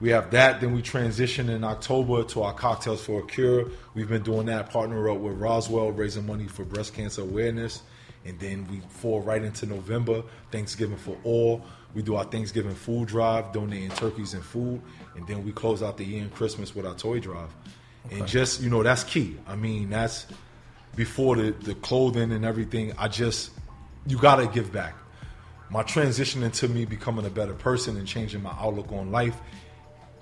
[0.00, 0.60] We have that.
[0.60, 3.66] Then we transition in October to our Cocktails for a Cure.
[3.94, 7.82] We've been doing that, partner up with Roswell, raising money for breast cancer awareness.
[8.24, 11.64] And then we fall right into November, Thanksgiving for all.
[11.94, 14.80] We do our Thanksgiving food drive, donating turkeys and food.
[15.14, 17.50] And then we close out the year and Christmas with our toy drive.
[18.10, 19.38] And just, you know, that's key.
[19.46, 20.26] I mean, that's
[20.96, 22.92] before the, the clothing and everything.
[22.98, 23.50] I just,
[24.06, 24.94] you got to give back.
[25.70, 29.36] My transition into me becoming a better person and changing my outlook on life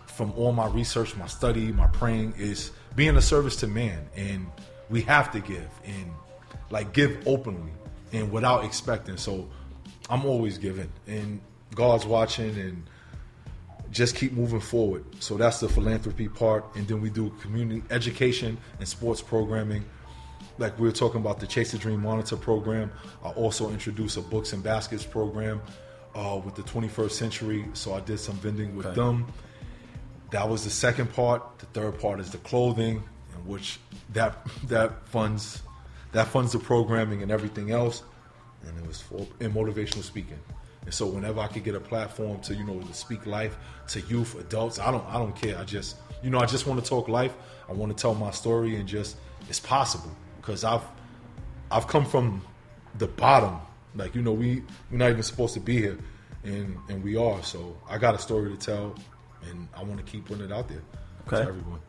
[0.06, 4.08] from all my research, my study, my praying is being a service to man.
[4.16, 4.46] And
[4.90, 6.12] we have to give and
[6.70, 7.72] like give openly
[8.12, 9.16] and without expecting.
[9.16, 9.48] So
[10.08, 11.40] I'm always giving and
[11.74, 12.84] God's watching and
[13.90, 15.04] just keep moving forward.
[15.20, 16.64] So that's the philanthropy part.
[16.74, 19.84] And then we do community education and sports programming.
[20.60, 22.92] Like we were talking about the Chase the Dream Monitor program.
[23.24, 25.62] I also introduced a books and baskets program
[26.14, 27.64] uh, with the 21st century.
[27.72, 28.96] So I did some vending with Okay.
[28.96, 29.26] them.
[30.32, 31.58] That was the second part.
[31.60, 32.96] The third part is the clothing,
[33.34, 33.80] in which
[34.12, 35.62] that that funds
[36.12, 38.02] that funds the programming and everything else.
[38.66, 40.38] And it was for in motivational speaking.
[40.84, 43.56] And so whenever I could get a platform to you know to speak life
[43.88, 45.56] to youth, adults, I don't I don't care.
[45.56, 47.34] I just you know I just want to talk life.
[47.66, 49.16] I want to tell my story and just
[49.48, 50.82] it's possible because I've
[51.70, 52.42] I've come from
[52.98, 53.58] the bottom.
[53.94, 55.98] Like you know we we're not even supposed to be here,
[56.44, 57.42] and and we are.
[57.42, 58.94] So I got a story to tell,
[59.48, 60.82] and I want to keep putting it out there
[61.26, 61.42] Okay.
[61.42, 61.80] to everyone.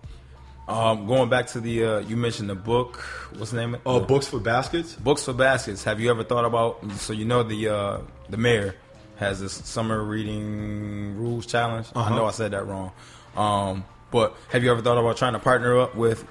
[0.68, 2.98] Um, going back to the, uh, you mentioned the book.
[3.36, 3.76] What's the name?
[3.86, 4.94] of Uh, books for baskets.
[4.94, 5.84] Books for baskets.
[5.84, 6.80] Have you ever thought about?
[6.94, 7.98] So you know the uh,
[8.30, 8.76] the mayor
[9.18, 11.88] has this summer reading rules challenge.
[11.96, 12.16] I Uh-huh.
[12.16, 12.92] know I said that wrong,
[13.36, 16.26] um, but have you ever thought about trying to partner up with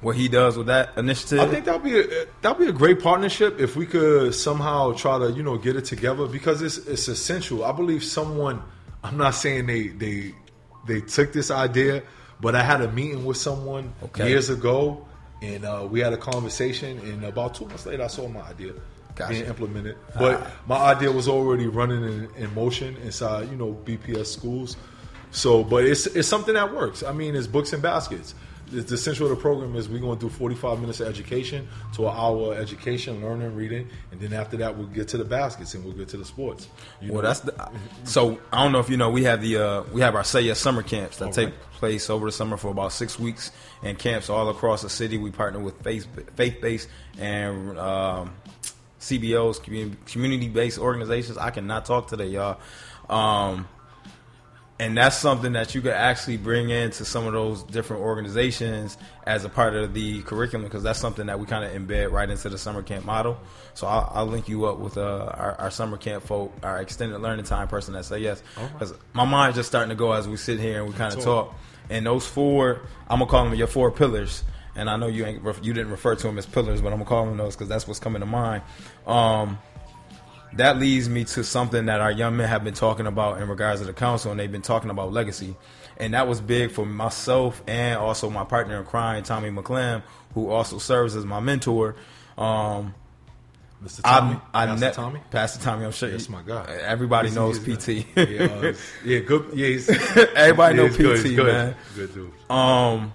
[0.00, 1.40] what he does with that initiative?
[1.40, 5.18] I think that'd be a, that'd be a great partnership if we could somehow try
[5.18, 7.64] to you know get it together because it's it's essential.
[7.64, 8.62] I believe someone.
[9.02, 10.34] I'm not saying they they
[10.86, 12.02] they took this idea,
[12.40, 14.28] but I had a meeting with someone Okay.
[14.28, 15.06] years ago,
[15.42, 16.98] and uh, we had a conversation.
[17.00, 18.72] And about two months later, I saw my idea
[19.14, 19.32] Gotcha.
[19.32, 19.96] being implemented.
[20.18, 24.76] But my idea was already running in, in motion inside you know BPS schools.
[25.30, 27.02] So, but it's it's something that works.
[27.02, 28.34] I mean, it's books and baskets.
[28.82, 32.08] The, central of the program is we're going to do 45 minutes of education to
[32.08, 35.74] an hour of education, learning, reading, and then after that we'll get to the baskets
[35.74, 36.68] and we'll get to the sports.
[37.00, 37.28] You Well, know?
[37.28, 37.70] that's the,
[38.04, 38.38] so.
[38.52, 39.10] I don't know if you know.
[39.10, 42.26] We have the uh, we have our Say Yes summer camps that take place over
[42.26, 43.50] the summer for about six weeks,
[43.82, 45.18] and camps all across the city.
[45.18, 46.06] We partner with faith
[46.36, 48.34] faith based and um,
[49.00, 49.62] CBOs,
[50.06, 51.38] community based organizations.
[51.38, 52.58] I cannot talk today, y'all.
[53.08, 53.68] Um,
[54.80, 59.44] and that's something that you could actually bring into some of those different organizations as
[59.44, 62.48] a part of the curriculum because that's something that we kind of embed right into
[62.48, 63.38] the summer camp model.
[63.74, 67.20] So I'll, I'll link you up with uh, our, our summer camp folk, our extended
[67.20, 68.42] learning time person that say yes.
[68.72, 71.22] Because my mind's just starting to go as we sit here and we kind of
[71.22, 71.50] Talk.
[71.50, 71.60] talk.
[71.88, 74.42] And those four, I'm gonna call them your four pillars.
[74.74, 77.04] And I know you ain't you didn't refer to them as pillars, but I'm gonna
[77.04, 78.62] call them those because that's what's coming to mind.
[79.06, 79.58] Um,
[80.56, 83.80] that leads me to something that our young men have been talking about in regards
[83.80, 85.56] to the council, and they've been talking about legacy.
[85.96, 90.02] And that was big for myself and also my partner in crime, Tommy McClam,
[90.34, 91.94] who also serves as my mentor.
[92.36, 92.94] Um,
[93.84, 94.02] Mr.
[94.02, 95.20] Tommy, I, I Pastor ne- Tommy.
[95.30, 96.64] Pastor Tommy, I'm sure That's my guy.
[96.82, 98.06] Everybody He's- knows he's PT.
[98.16, 98.72] yeah, uh,
[99.04, 99.50] yeah, good.
[99.54, 99.88] Yeah, he's,
[100.34, 101.46] Everybody yeah, know he's good, PT, he's good.
[101.46, 101.74] man.
[101.94, 102.32] Good dude.
[102.50, 103.12] Um,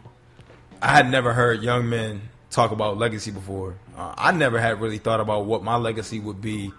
[0.81, 2.21] I had never heard young men
[2.51, 3.75] talk about legacy before.
[3.97, 6.71] Uh, I never had really thought about what my legacy would be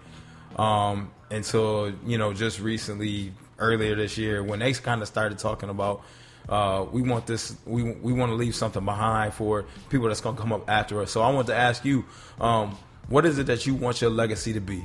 [0.57, 5.69] um, until you know just recently, earlier this year, when they kind of started talking
[5.69, 6.03] about.
[6.49, 7.55] Uh, we want this.
[7.65, 11.13] We we want to leave something behind for people that's gonna come up after us.
[11.13, 12.05] So I want to ask you,
[12.41, 12.77] um,
[13.09, 14.83] what is it that you want your legacy to be?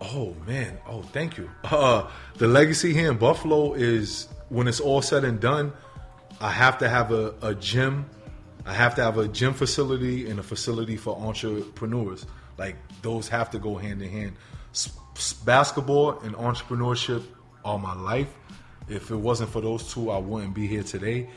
[0.00, 0.78] Oh man!
[0.86, 1.50] Oh, thank you.
[1.64, 5.72] Uh, the legacy here in Buffalo is when it's all said and done,
[6.40, 8.08] I have to have a, a gym.
[8.64, 12.26] I have to have a gym facility and a facility for entrepreneurs.
[12.58, 14.36] Like those have to go hand in hand.
[15.44, 17.24] Basketball and entrepreneurship
[17.64, 18.28] all my life.
[18.88, 21.28] If it wasn't for those two, I wouldn't be here today.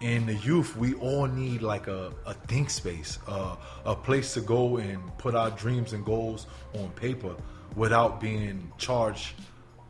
[0.00, 4.40] In the youth, we all need like a, a think space, uh, a place to
[4.40, 7.36] go and put our dreams and goals on paper
[7.76, 9.34] without being charged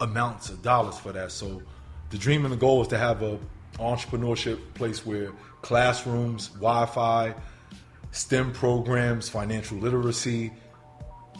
[0.00, 1.30] amounts of dollars for that.
[1.30, 1.62] So
[2.10, 3.38] the dream and the goal is to have a
[3.78, 7.34] entrepreneurship place where classrooms, Wi-Fi,
[8.10, 10.52] STEM programs, financial literacy,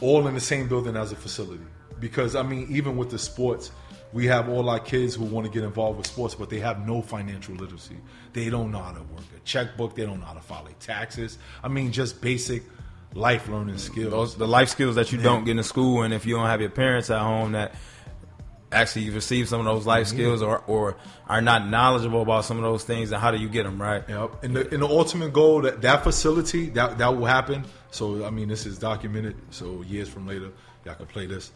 [0.00, 1.64] all in the same building as a facility.
[2.00, 3.70] Because I mean, even with the sports,
[4.12, 6.86] we have all our kids who want to get involved with sports, but they have
[6.86, 7.96] no financial literacy.
[8.32, 9.94] They don't know how to work a checkbook.
[9.94, 11.38] They don't know how to file their taxes.
[11.62, 12.62] I mean, just basic
[13.14, 14.10] life learning skills.
[14.10, 16.60] Those the life skills that you don't get in school, and if you don't have
[16.60, 17.74] your parents at home that
[18.72, 20.16] actually you receive some of those life mm-hmm.
[20.16, 20.96] skills or or
[21.28, 24.04] are not knowledgeable about some of those things, then how do you get them right?
[24.08, 24.44] Yep.
[24.44, 27.64] And the, and the ultimate goal that that facility that that will happen.
[27.90, 29.36] So I mean, this is documented.
[29.50, 30.50] So years from later,
[30.84, 31.52] y'all can play this.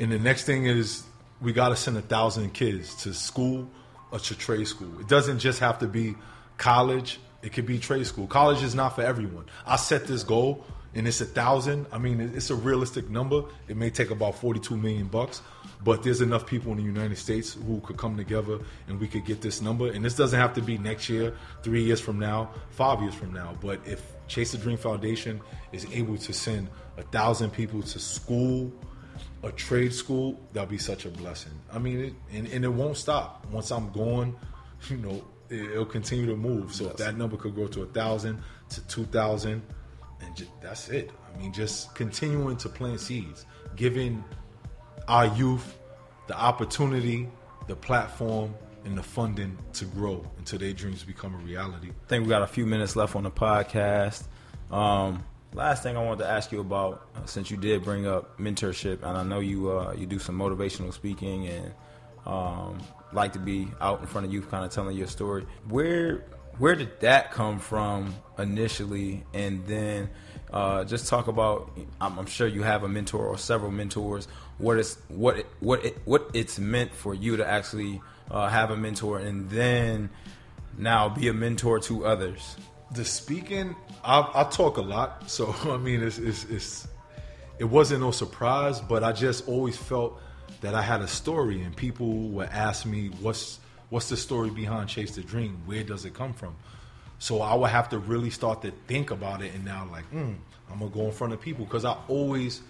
[0.00, 1.04] And the next thing is
[1.40, 3.70] we got to send a thousand kids to school
[4.10, 4.98] or to trade school.
[4.98, 6.16] It doesn't just have to be
[6.56, 7.20] college.
[7.42, 8.26] It could be trade school.
[8.26, 9.44] College is not for everyone.
[9.66, 11.86] I set this goal and it's a thousand.
[11.92, 13.44] I mean, it's a realistic number.
[13.68, 15.40] It may take about forty-two million bucks,
[15.84, 18.58] but there's enough people in the United States who could come together
[18.88, 19.90] and we could get this number.
[19.92, 23.32] And this doesn't have to be next year, three years from now, five years from
[23.32, 23.56] now.
[23.60, 25.40] But if Chase the Dream Foundation
[25.72, 28.72] is able to send a thousand people to school,
[29.42, 31.52] a trade school, that'll be such a blessing.
[31.72, 33.46] I mean, it, and, and it won't stop.
[33.50, 34.36] Once I'm gone,
[34.88, 36.74] you know, it, will continue to move.
[36.74, 39.62] So if that number could go to a thousand to two thousand,
[40.20, 41.10] and just, that's it.
[41.32, 44.22] I mean, just continuing to plant seeds, giving
[45.08, 45.78] our youth
[46.26, 47.28] the opportunity,
[47.66, 48.54] the platform,
[48.84, 51.88] and the funding to grow until their dreams become a reality.
[51.88, 54.24] I think we got a few minutes left on the podcast.
[54.70, 58.38] Um, last thing I wanted to ask you about, uh, since you did bring up
[58.38, 61.74] mentorship, and I know you uh, you do some motivational speaking and
[62.26, 62.78] um,
[63.12, 65.46] like to be out in front of youth, kind of telling your story.
[65.68, 66.24] Where
[66.58, 70.10] where did that come from initially, and then
[70.52, 71.70] uh, just talk about?
[72.00, 74.28] I'm, I'm, sure you have a mentor or several mentors.
[74.58, 78.70] What is what it, what it, what it's meant for you to actually uh, have
[78.70, 80.10] a mentor, and then
[80.76, 82.56] now be a mentor to others.
[82.92, 86.88] The speaking, I, I talk a lot, so I mean, it's, it's, it's
[87.58, 90.20] it wasn't no surprise, but I just always felt
[90.62, 94.88] that I had a story, and people would ask me, "What's what's the story behind
[94.88, 95.62] Chase the Dream?
[95.66, 96.56] Where does it come from?"
[97.18, 100.36] So I would have to really start to think about it, and now like, mm,
[100.70, 102.62] I'm gonna go in front of people because I always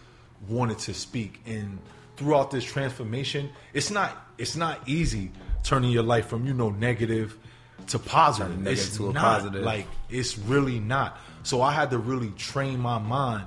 [0.48, 1.78] wanted to speak, and
[2.16, 5.30] throughout this transformation, it's not it's not easy
[5.62, 7.38] turning your life from you know negative
[7.88, 8.66] to positive.
[8.66, 9.62] It's to not, positive.
[9.62, 11.18] Like it's really not.
[11.42, 13.46] So I had to really train my mind,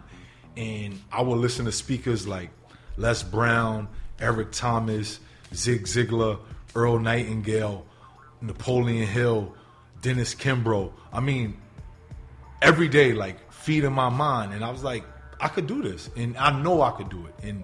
[0.58, 2.50] and I would listen to speakers like
[2.98, 3.88] Les Brown,
[4.19, 5.19] Eric Thomas,
[5.54, 6.39] Zig Ziglar,
[6.76, 7.86] Earl Nightingale,
[8.41, 9.54] Napoleon Hill,
[10.02, 10.91] Dennis Kimbro.
[11.12, 11.58] I mean,
[12.62, 15.04] every day, like feeding my mind, and I was like,
[15.39, 17.63] I could do this, and I know I could do it, and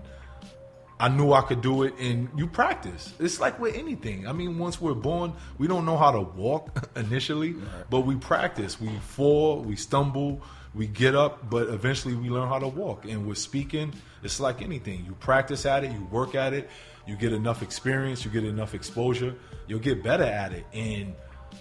[1.02, 3.14] I knew I could do it, and you practice.
[3.20, 4.28] It's like with anything.
[4.28, 7.86] I mean, once we're born, we don't know how to walk initially, right.
[7.90, 8.82] but we practice.
[8.82, 10.42] We fall, we stumble,
[10.74, 13.06] we get up, but eventually we learn how to walk.
[13.06, 15.06] And with speaking, it's like anything.
[15.06, 16.70] You practice at it, you work at it,
[17.08, 19.36] you get enough experience, you get enough exposure,
[19.68, 20.66] you'll get better at it.
[20.74, 21.16] And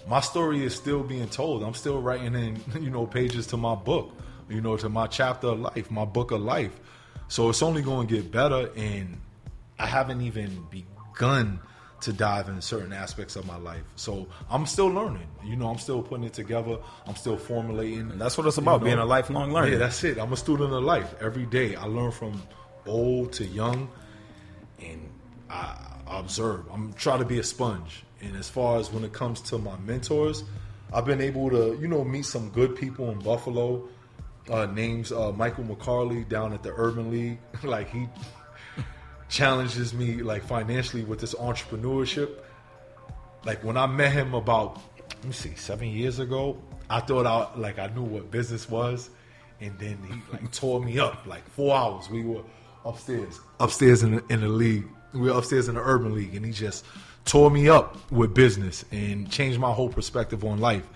[0.05, 1.63] my story is still being told.
[1.63, 4.11] I'm still writing in, you know, pages to my book,
[4.49, 6.77] you know, to my chapter of life, my book of life.
[7.29, 9.17] So it's only going to get better and
[9.79, 11.59] I haven't even begun
[12.01, 13.83] to dive in certain aspects of my life.
[13.95, 15.27] So I'm still learning.
[15.43, 16.77] You know, I'm still putting it together.
[17.05, 18.11] I'm still formulating.
[18.11, 18.85] And that's what it's about, you know?
[18.85, 19.71] being a lifelong learner.
[19.71, 20.17] Yeah, that's it.
[20.17, 21.13] I'm a student of life.
[21.19, 22.41] Every day I learn from
[22.85, 23.89] old to young
[24.81, 25.09] and
[25.49, 25.75] I
[26.07, 26.65] observe.
[26.71, 28.03] I'm trying to be a sponge.
[28.21, 30.43] And as far as when it comes to my mentors,
[30.93, 33.87] I've been able to, you know, meet some good people in Buffalo.
[34.49, 37.37] Uh, names uh, Michael McCarley down at the Urban League.
[37.63, 38.07] like he
[39.29, 42.29] challenges me like financially with this entrepreneurship.
[43.45, 44.81] Like when I met him about
[45.19, 46.57] let me see, seven years ago,
[46.89, 49.09] I thought I like I knew what business was,
[49.59, 52.09] and then he like tore me up like four hours.
[52.09, 52.41] We were
[52.85, 54.87] upstairs, upstairs in the, in the league.
[55.13, 56.85] We were upstairs in the urban league, and he just
[57.25, 60.87] tore me up with business and changed my whole perspective on life.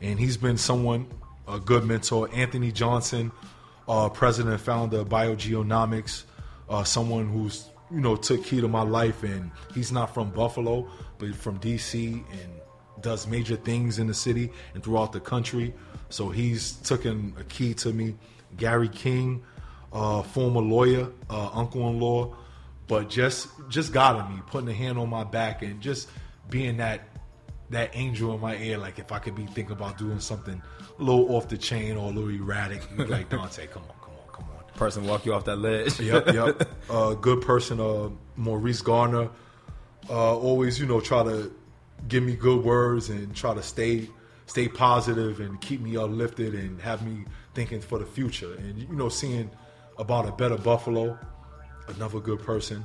[0.00, 1.06] And he's been someone
[1.46, 2.28] a good mentor.
[2.32, 3.30] Anthony Johnson,
[3.88, 6.24] uh, president and founder of Biogeonomics,
[6.68, 9.22] uh, someone who's you know, took key to my life.
[9.22, 12.52] And he's not from Buffalo, but from DC and
[13.00, 15.74] does major things in the city and throughout the country.
[16.08, 18.14] So he's taken a key to me.
[18.56, 19.42] Gary King,
[19.92, 22.34] uh, former lawyer, uh, uncle-in-law,
[22.86, 26.08] but just just guiding me, putting a hand on my back, and just
[26.48, 27.08] being that
[27.70, 28.78] that angel in my ear.
[28.78, 30.62] Like if I could be thinking about doing something
[30.98, 33.95] a little off the chain or a little erratic, like Dante, come on,
[34.76, 35.98] person walk you off that ledge.
[36.00, 36.68] yep, yep.
[36.90, 39.28] Uh, good person, uh, Maurice Garner.
[40.08, 41.52] Uh, always, you know, try to
[42.06, 44.08] give me good words and try to stay
[44.46, 47.24] stay positive and keep me uplifted and have me
[47.54, 48.54] thinking for the future.
[48.54, 49.50] And you know, seeing
[49.98, 51.18] about a better Buffalo,
[51.88, 52.84] another good person.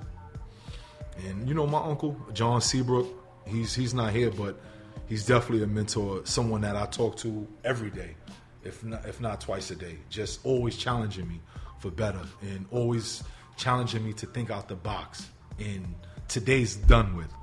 [1.27, 3.07] And you know, my uncle John Seabrook,
[3.45, 4.59] he's he's not here, but
[5.07, 8.15] he's definitely a mentor, someone that I talk to every day.
[8.63, 9.97] if not if not twice a day.
[10.09, 11.39] Just always challenging me
[11.81, 13.23] for better and always
[13.57, 15.27] challenging me to think out the box.
[15.59, 15.95] And
[16.27, 17.33] today's done with.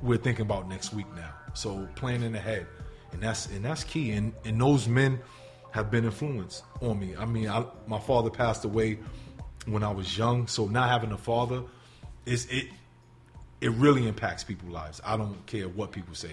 [0.00, 1.30] We're thinking about next week now.
[1.54, 2.66] So planning ahead,
[3.12, 4.12] and that's and that's key.
[4.12, 5.20] And and those men
[5.72, 7.14] have been influenced on me.
[7.16, 8.98] I mean, I, my father passed away
[9.66, 11.62] when I was young, so not having a father
[12.26, 12.66] is it
[13.60, 15.00] it really impacts people's lives.
[15.04, 16.32] I don't care what people say.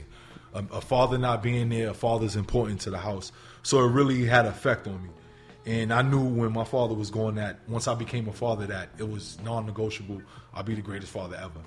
[0.56, 3.32] A, a, father not being there, a father's important to the house,
[3.62, 5.10] so it really had effect on me.
[5.70, 8.90] And I knew when my father was going that once I became a father that
[8.98, 10.20] it was non-negotiable.
[10.52, 11.62] I'll be the greatest father ever.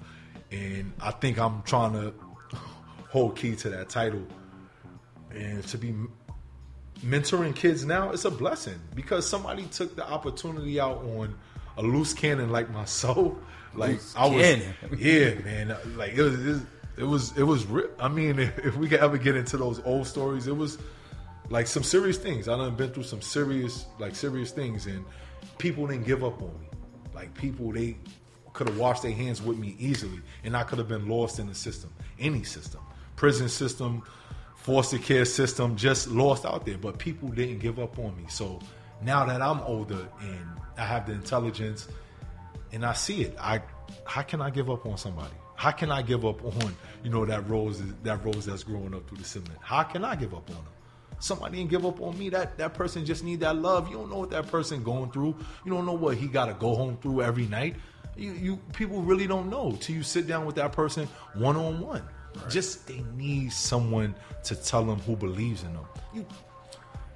[0.51, 2.13] And I think I'm trying to
[3.11, 4.27] hold key to that title
[5.31, 5.95] and to be
[7.05, 8.11] mentoring kids now.
[8.11, 11.37] It's a blessing because somebody took the opportunity out on
[11.77, 13.35] a loose cannon like myself.
[13.75, 14.75] Like loose I was, cannon.
[14.99, 15.75] yeah, man.
[15.97, 16.63] Like it was,
[16.99, 17.67] it was, it was.
[17.99, 20.77] I mean, if we could ever get into those old stories, it was
[21.51, 22.49] like some serious things.
[22.49, 25.05] I done been through some serious, like serious things, and
[25.59, 26.67] people didn't give up on me.
[27.15, 27.97] Like people, they
[28.53, 31.47] could have washed their hands with me easily, and I could have been lost in
[31.47, 32.81] the system, any system,
[33.17, 34.03] prison system,
[34.57, 36.79] foster care system, just lost out there.
[36.79, 38.25] But people didn't give up on me.
[38.29, 38.61] So
[39.03, 40.47] now that I'm older and
[40.79, 41.89] I have the intelligence
[42.73, 43.61] and I see it, I
[44.07, 45.35] how can I give up on somebody?
[45.57, 46.75] How can I give up on
[47.05, 49.59] you know that rose that rose that's growing up through the cement?
[49.61, 50.65] How can I give up on them?
[51.23, 52.31] Somebody didn't give up on me.
[52.31, 53.89] That that person just need that love.
[53.89, 55.37] You don't know what that person going through.
[55.65, 57.77] You don't know what he got to go home through every night.
[58.17, 61.79] You, you people really don't know till you sit down with that person one on
[61.79, 62.03] one.
[62.51, 65.85] Just they need someone to tell them who believes in them.
[66.13, 66.27] You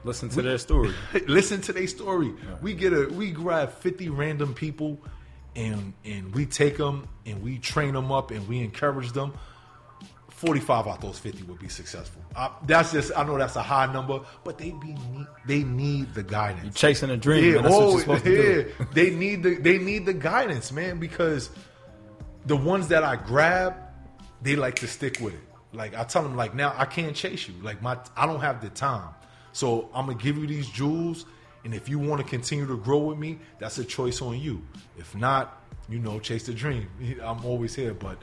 [0.04, 0.94] listen to we, their story.
[1.26, 2.32] listen to their story.
[2.62, 5.00] We get a we grab fifty random people,
[5.56, 9.34] and and we take them and we train them up and we encourage them.
[10.36, 12.20] 45 out those 50 would be successful.
[12.34, 16.12] Uh, that's just I know that's a high number, but they be need, they need
[16.12, 16.62] the guidance.
[16.62, 17.54] You're chasing a dream.
[17.54, 18.64] Yeah, oh, yeah.
[18.92, 21.48] they need the they need the guidance, man, because
[22.44, 23.76] the ones that I grab,
[24.42, 25.40] they like to stick with it.
[25.72, 27.54] Like I tell them, like now I can't chase you.
[27.62, 29.14] Like my I don't have the time,
[29.52, 31.24] so I'm gonna give you these jewels,
[31.64, 34.60] and if you want to continue to grow with me, that's a choice on you.
[34.98, 36.90] If not, you know, chase the dream.
[37.24, 38.18] I'm always here, but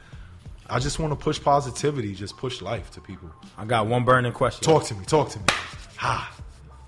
[0.69, 3.29] I just want to push positivity, just push life to people.
[3.57, 4.63] I got one burning question.
[4.63, 5.05] Talk to me.
[5.05, 5.45] Talk to me.
[5.97, 6.35] Ha.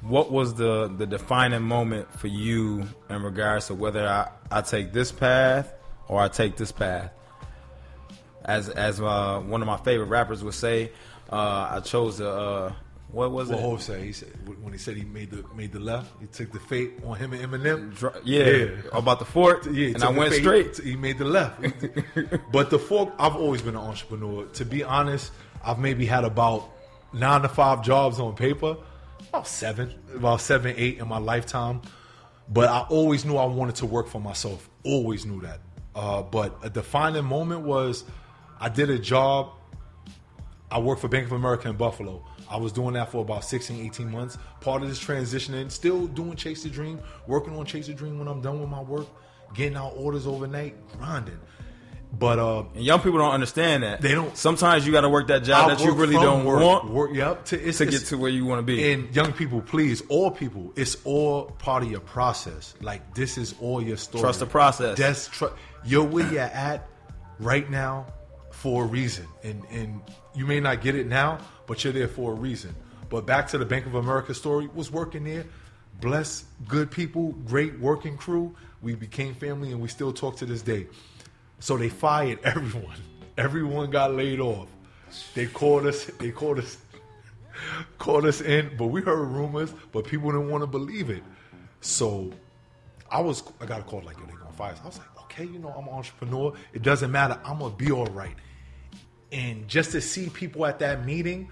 [0.01, 4.93] What was the the defining moment for you in regards to whether I, I take
[4.93, 5.73] this path
[6.07, 7.11] or I take this path?
[8.43, 10.91] As as uh, one of my favorite rappers would say,
[11.31, 12.73] uh, I chose the uh,
[13.09, 13.61] what was what it?
[13.61, 14.29] Hov said he said
[14.61, 17.33] when he said he made the made the left, he took the fate on him
[17.33, 18.21] and Eminem.
[18.23, 18.67] Yeah, yeah.
[18.91, 19.65] about the fork.
[19.71, 20.77] Yeah, and I went fate, straight.
[20.77, 21.61] He made the left.
[22.51, 24.45] but the fork, I've always been an entrepreneur.
[24.45, 25.31] To be honest,
[25.63, 26.69] I've maybe had about
[27.13, 28.75] nine to five jobs on paper,
[29.29, 31.81] about seven, about seven, eight in my lifetime.
[32.49, 34.69] But I always knew I wanted to work for myself.
[34.83, 35.61] Always knew that.
[35.95, 38.03] Uh, but a defining moment was
[38.59, 39.51] I did a job.
[40.69, 43.85] I worked for Bank of America in Buffalo I was doing that for about 16,
[43.85, 44.37] 18 months.
[44.61, 48.27] Part of this transitioning, still doing Chase the Dream, working on Chase the Dream when
[48.27, 49.07] I'm done with my work,
[49.53, 51.39] getting out orders overnight, grinding.
[52.17, 54.01] But uh, and young people don't understand that.
[54.01, 54.37] They don't.
[54.37, 56.89] Sometimes you got to work that job that you really don't work, want.
[56.89, 58.93] Work, yep, to, to get to where you want to be.
[58.93, 62.73] And young people, please, all people, it's all part of your process.
[62.79, 64.21] Like this is all your story.
[64.21, 64.97] Trust the process.
[64.97, 65.45] That's tr-
[65.83, 66.87] you're where you're at
[67.39, 68.07] right now
[68.51, 70.01] for a reason, and and
[70.33, 72.75] you may not get it now, but you're there for a reason.
[73.09, 75.45] But back to the Bank of America story, was working there,
[76.01, 78.55] bless good people, great working crew.
[78.81, 80.87] We became family and we still talk to this day.
[81.59, 82.97] So they fired everyone.
[83.37, 84.67] Everyone got laid off.
[85.33, 86.77] They called us, they called us,
[87.97, 91.23] called us in, but we heard rumors, but people didn't want to believe it.
[91.81, 92.31] So
[93.09, 94.79] I was I got a call like, yo, they gonna fire us.
[94.83, 96.53] I was like, okay, you know, I'm an entrepreneur.
[96.73, 97.39] It doesn't matter.
[97.45, 98.35] I'm gonna be all right.
[99.35, 101.49] And just to see people at that meeting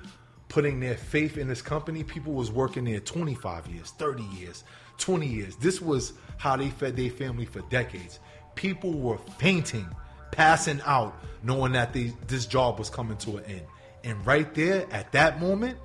[0.48, 4.64] putting their faith in this company, people was working there 25 years, 30 years,
[5.00, 5.58] 20 years.
[5.58, 8.22] This was how they fed their family for decades.
[8.56, 9.86] People were fainting,
[10.32, 13.66] passing out, knowing that they, this job was coming to an end.
[14.06, 15.78] And right there, at that moment,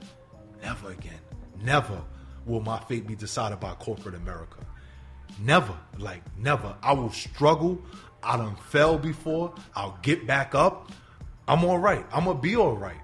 [0.63, 1.19] never again,
[1.65, 2.01] never
[2.47, 4.59] will my fate be decided by corporate America.
[5.41, 6.77] Never, like never.
[6.81, 7.83] I will struggle.
[8.23, 9.53] I done fell before.
[9.75, 10.93] I'll get back up.
[11.49, 12.05] I'm all right.
[12.13, 12.99] I'm gonna be all right.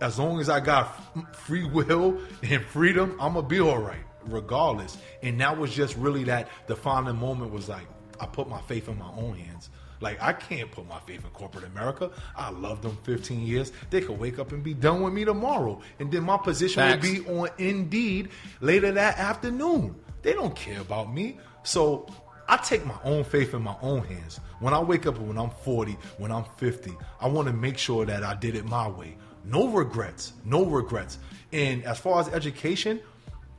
[0.00, 4.98] As long as I got free will and freedom, I'm gonna be all right, regardless.
[5.22, 7.52] And that was just really that defining moment.
[7.52, 7.86] Was like
[8.20, 9.70] I put my faith in my own hands.
[10.00, 12.10] Like I can't put my faith in corporate America.
[12.36, 13.72] I love them 15 years.
[13.90, 17.08] They could wake up and be done with me tomorrow, and then my position Facts.
[17.08, 18.30] would be on Indeed
[18.60, 19.94] later that afternoon.
[20.22, 21.38] They don't care about me.
[21.62, 22.06] So
[22.48, 24.40] I take my own faith in my own hands.
[24.60, 28.04] When I wake up, when I'm 40, when I'm 50, I want to make sure
[28.04, 29.16] that I did it my way.
[29.44, 30.32] No regrets.
[30.44, 31.18] No regrets.
[31.52, 33.00] And as far as education,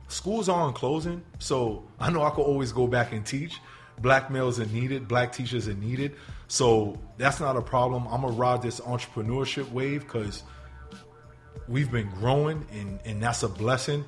[0.08, 3.60] schools aren't closing, so I know I could always go back and teach.
[4.00, 6.14] Black males are needed, black teachers are needed.
[6.48, 8.06] So that's not a problem.
[8.08, 10.42] I'm gonna ride this entrepreneurship wave because
[11.66, 14.04] we've been growing and, and that's a blessing.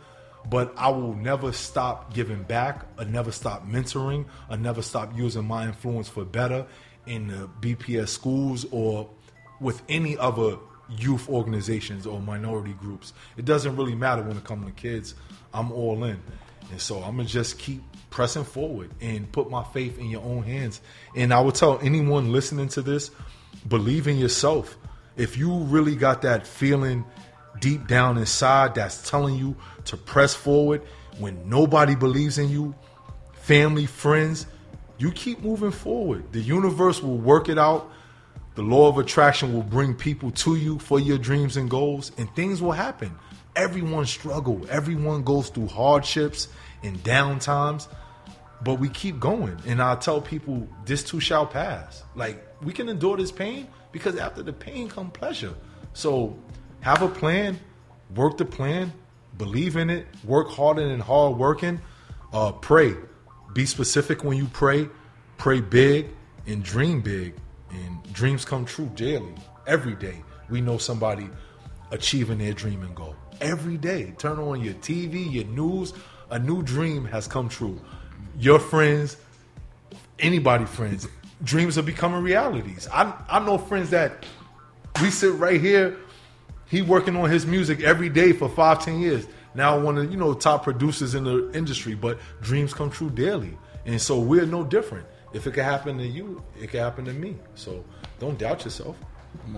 [0.48, 5.44] But I will never stop giving back, or never stop mentoring, or never stop using
[5.44, 6.66] my influence for better
[7.06, 9.08] in the BPS schools or
[9.60, 10.58] with any other
[10.88, 13.12] youth organizations or minority groups.
[13.36, 15.14] It doesn't really matter when it comes to kids.
[15.52, 16.20] I'm all in.
[16.70, 20.42] And so I'm gonna just keep pressing forward and put my faith in your own
[20.42, 20.80] hands.
[21.14, 23.10] And I would tell anyone listening to this,
[23.66, 24.76] believe in yourself.
[25.16, 27.04] If you really got that feeling
[27.60, 29.56] deep down inside that's telling you
[29.86, 30.82] to press forward
[31.18, 32.74] when nobody believes in you,
[33.32, 34.46] family, friends,
[34.98, 36.32] you keep moving forward.
[36.32, 37.90] The universe will work it out.
[38.54, 42.28] The law of attraction will bring people to you for your dreams and goals, and
[42.34, 43.14] things will happen.
[43.54, 44.66] Everyone struggle.
[44.68, 46.48] Everyone goes through hardships
[46.82, 47.88] and down times,
[48.62, 49.56] but we keep going.
[49.66, 52.02] And I tell people, this too shall pass.
[52.14, 55.54] Like we can endure this pain because after the pain come pleasure.
[55.92, 56.36] So
[56.88, 57.60] have a plan,
[58.16, 58.90] work the plan,
[59.36, 61.78] believe in it, work harder than hard working.
[62.32, 62.94] Uh, pray.
[63.52, 64.88] Be specific when you pray.
[65.36, 66.06] Pray big
[66.46, 67.34] and dream big.
[67.70, 69.34] And dreams come true daily,
[69.66, 70.24] every day.
[70.48, 71.28] We know somebody
[71.90, 73.14] achieving their dream and goal.
[73.42, 74.14] Every day.
[74.16, 75.92] Turn on your TV, your news,
[76.30, 77.78] a new dream has come true.
[78.40, 79.18] Your friends,
[80.18, 81.06] anybody friends,
[81.44, 82.88] dreams are becoming realities.
[82.90, 84.24] I I know friends that
[85.02, 85.98] we sit right here,
[86.68, 89.26] he working on his music every day for five, ten years.
[89.54, 93.56] Now one of you know top producers in the industry, but dreams come true daily.
[93.86, 95.06] And so we're no different.
[95.32, 97.36] If it could happen to you, it could happen to me.
[97.54, 97.84] So
[98.18, 98.96] don't doubt yourself.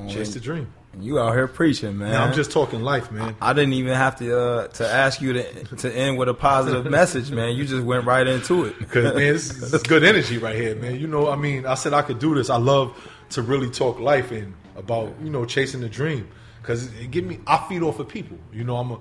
[0.09, 0.73] Chase the dream.
[0.99, 2.11] You out here preaching, man.
[2.11, 3.37] Now I'm just talking life, man.
[3.41, 6.85] I didn't even have to uh, to ask you to to end with a positive
[6.91, 7.55] message, man.
[7.55, 8.79] You just went right into it.
[8.79, 10.99] Because man, this is good energy right here, man.
[10.99, 12.51] You know, I mean, I said I could do this.
[12.51, 12.97] I love
[13.31, 16.29] to really talk life and about you know chasing the dream
[16.61, 17.41] because it give me.
[17.47, 18.39] I feed off of people.
[18.53, 18.99] You know, I'm a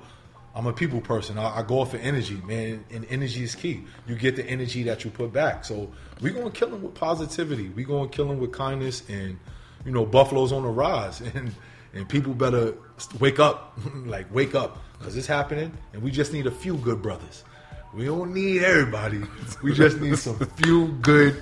[0.55, 1.37] I'm a people person.
[1.37, 3.83] I, I go off of energy, man, and energy is key.
[4.07, 5.63] You get the energy that you put back.
[5.65, 5.91] So
[6.21, 7.69] we're gonna kill them with positivity.
[7.69, 9.39] We're gonna kill them with kindness, and
[9.85, 11.53] you know, Buffalo's on the rise, and
[11.93, 12.75] and people better
[13.19, 17.01] wake up, like wake up, because it's happening, and we just need a few good
[17.01, 17.43] brothers.
[17.93, 19.21] We don't need everybody.
[19.63, 21.41] We just need some few good,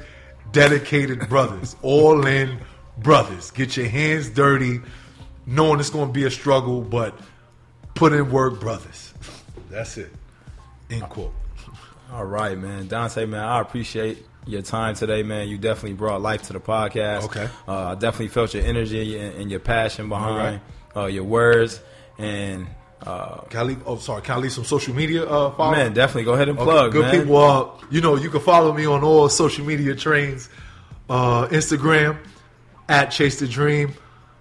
[0.52, 2.60] dedicated brothers, all in
[3.00, 3.52] brothers.
[3.52, 4.80] Get your hands dirty,
[5.48, 7.18] knowing it's going to be a struggle, but
[7.96, 9.14] put in work, brothers.
[9.72, 10.12] That's it.
[10.92, 11.34] End quote.
[12.12, 12.88] All right, man.
[12.88, 15.50] Dante, man, I appreciate your time today, man.
[15.50, 17.24] You definitely brought life to the podcast.
[17.26, 17.50] Okay.
[17.68, 20.62] Uh, I definitely felt your energy and, and your passion behind
[20.96, 21.82] uh, your words.
[22.18, 22.68] And
[23.06, 23.84] uh, Can I leave?
[23.86, 24.22] Oh, sorry.
[24.22, 25.26] Can I leave some social media?
[25.26, 25.72] Uh, follow?
[25.74, 27.20] man, definitely go ahead and Okay, plug, good man.
[27.20, 27.38] people.
[27.38, 30.48] Uh, you know, you can follow me on all social media trains.
[31.10, 32.18] Uh, Instagram
[32.90, 33.94] at Chase the Dream,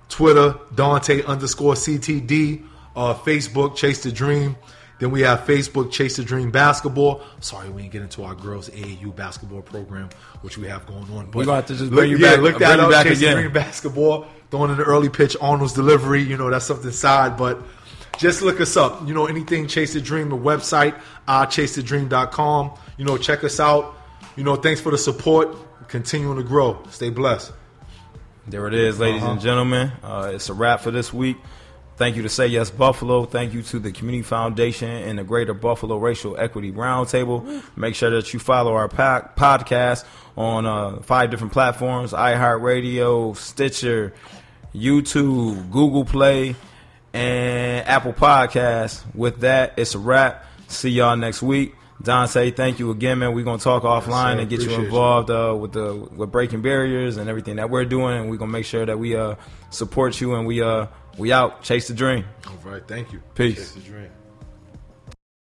[0.09, 4.57] Twitter Dante underscore CTD, uh, Facebook Chase the Dream.
[4.99, 7.21] Then we have Facebook Chase the Dream Basketball.
[7.41, 10.09] Sorry, we didn't get into our girls AAU basketball program,
[10.41, 11.27] which we have going on.
[11.27, 12.91] But We gonna have to just look- bring you yeah, back- Look that up.
[12.91, 13.33] back Chase the.
[13.33, 14.27] Dream basketball.
[14.51, 16.23] Throwing in the early pitch, Arnold's delivery.
[16.23, 17.61] You know, that's something side, but
[18.17, 19.07] just look us up.
[19.07, 20.95] You know, anything Chase the Dream, the website,
[21.29, 22.71] iChaseTheDream.com.
[22.97, 23.95] You know, check us out.
[24.37, 25.55] You know, thanks for the support.
[25.89, 26.83] Continuing to grow.
[26.91, 27.53] Stay blessed.
[28.49, 29.33] There it is, ladies Uh-huh.
[29.33, 29.93] and gentlemen.
[30.03, 31.37] Uh, it's a wrap for this week.
[31.97, 33.25] Thank you to Say Yes Buffalo.
[33.25, 37.63] Thank you to the Community Foundation and the Greater Buffalo Racial Equity Roundtable.
[37.75, 40.05] Make sure that you follow our po- podcast
[40.37, 44.13] on uh, five different platforms iHeartRadio, Stitcher,
[44.75, 46.55] YouTube, Google Play,
[47.15, 49.03] and Apple Podcasts.
[49.15, 50.45] With that, it's a wrap.
[50.69, 51.75] See y'all next week.
[52.07, 53.35] Dante thank you again, man.
[53.35, 54.41] We're gonna talk offline sir.
[54.41, 54.85] and get you Appreciate you.
[54.87, 58.51] involved uh, with the with breaking barriers and everything that we're doing, and we're gonna
[58.53, 59.35] make sure that we uh
[59.71, 60.87] support you and we uh
[61.19, 62.25] we out chase the dream.
[62.47, 62.83] All right.
[62.87, 63.21] Thank you.
[63.35, 63.57] Peace.
[63.57, 64.11] Chase the Dream.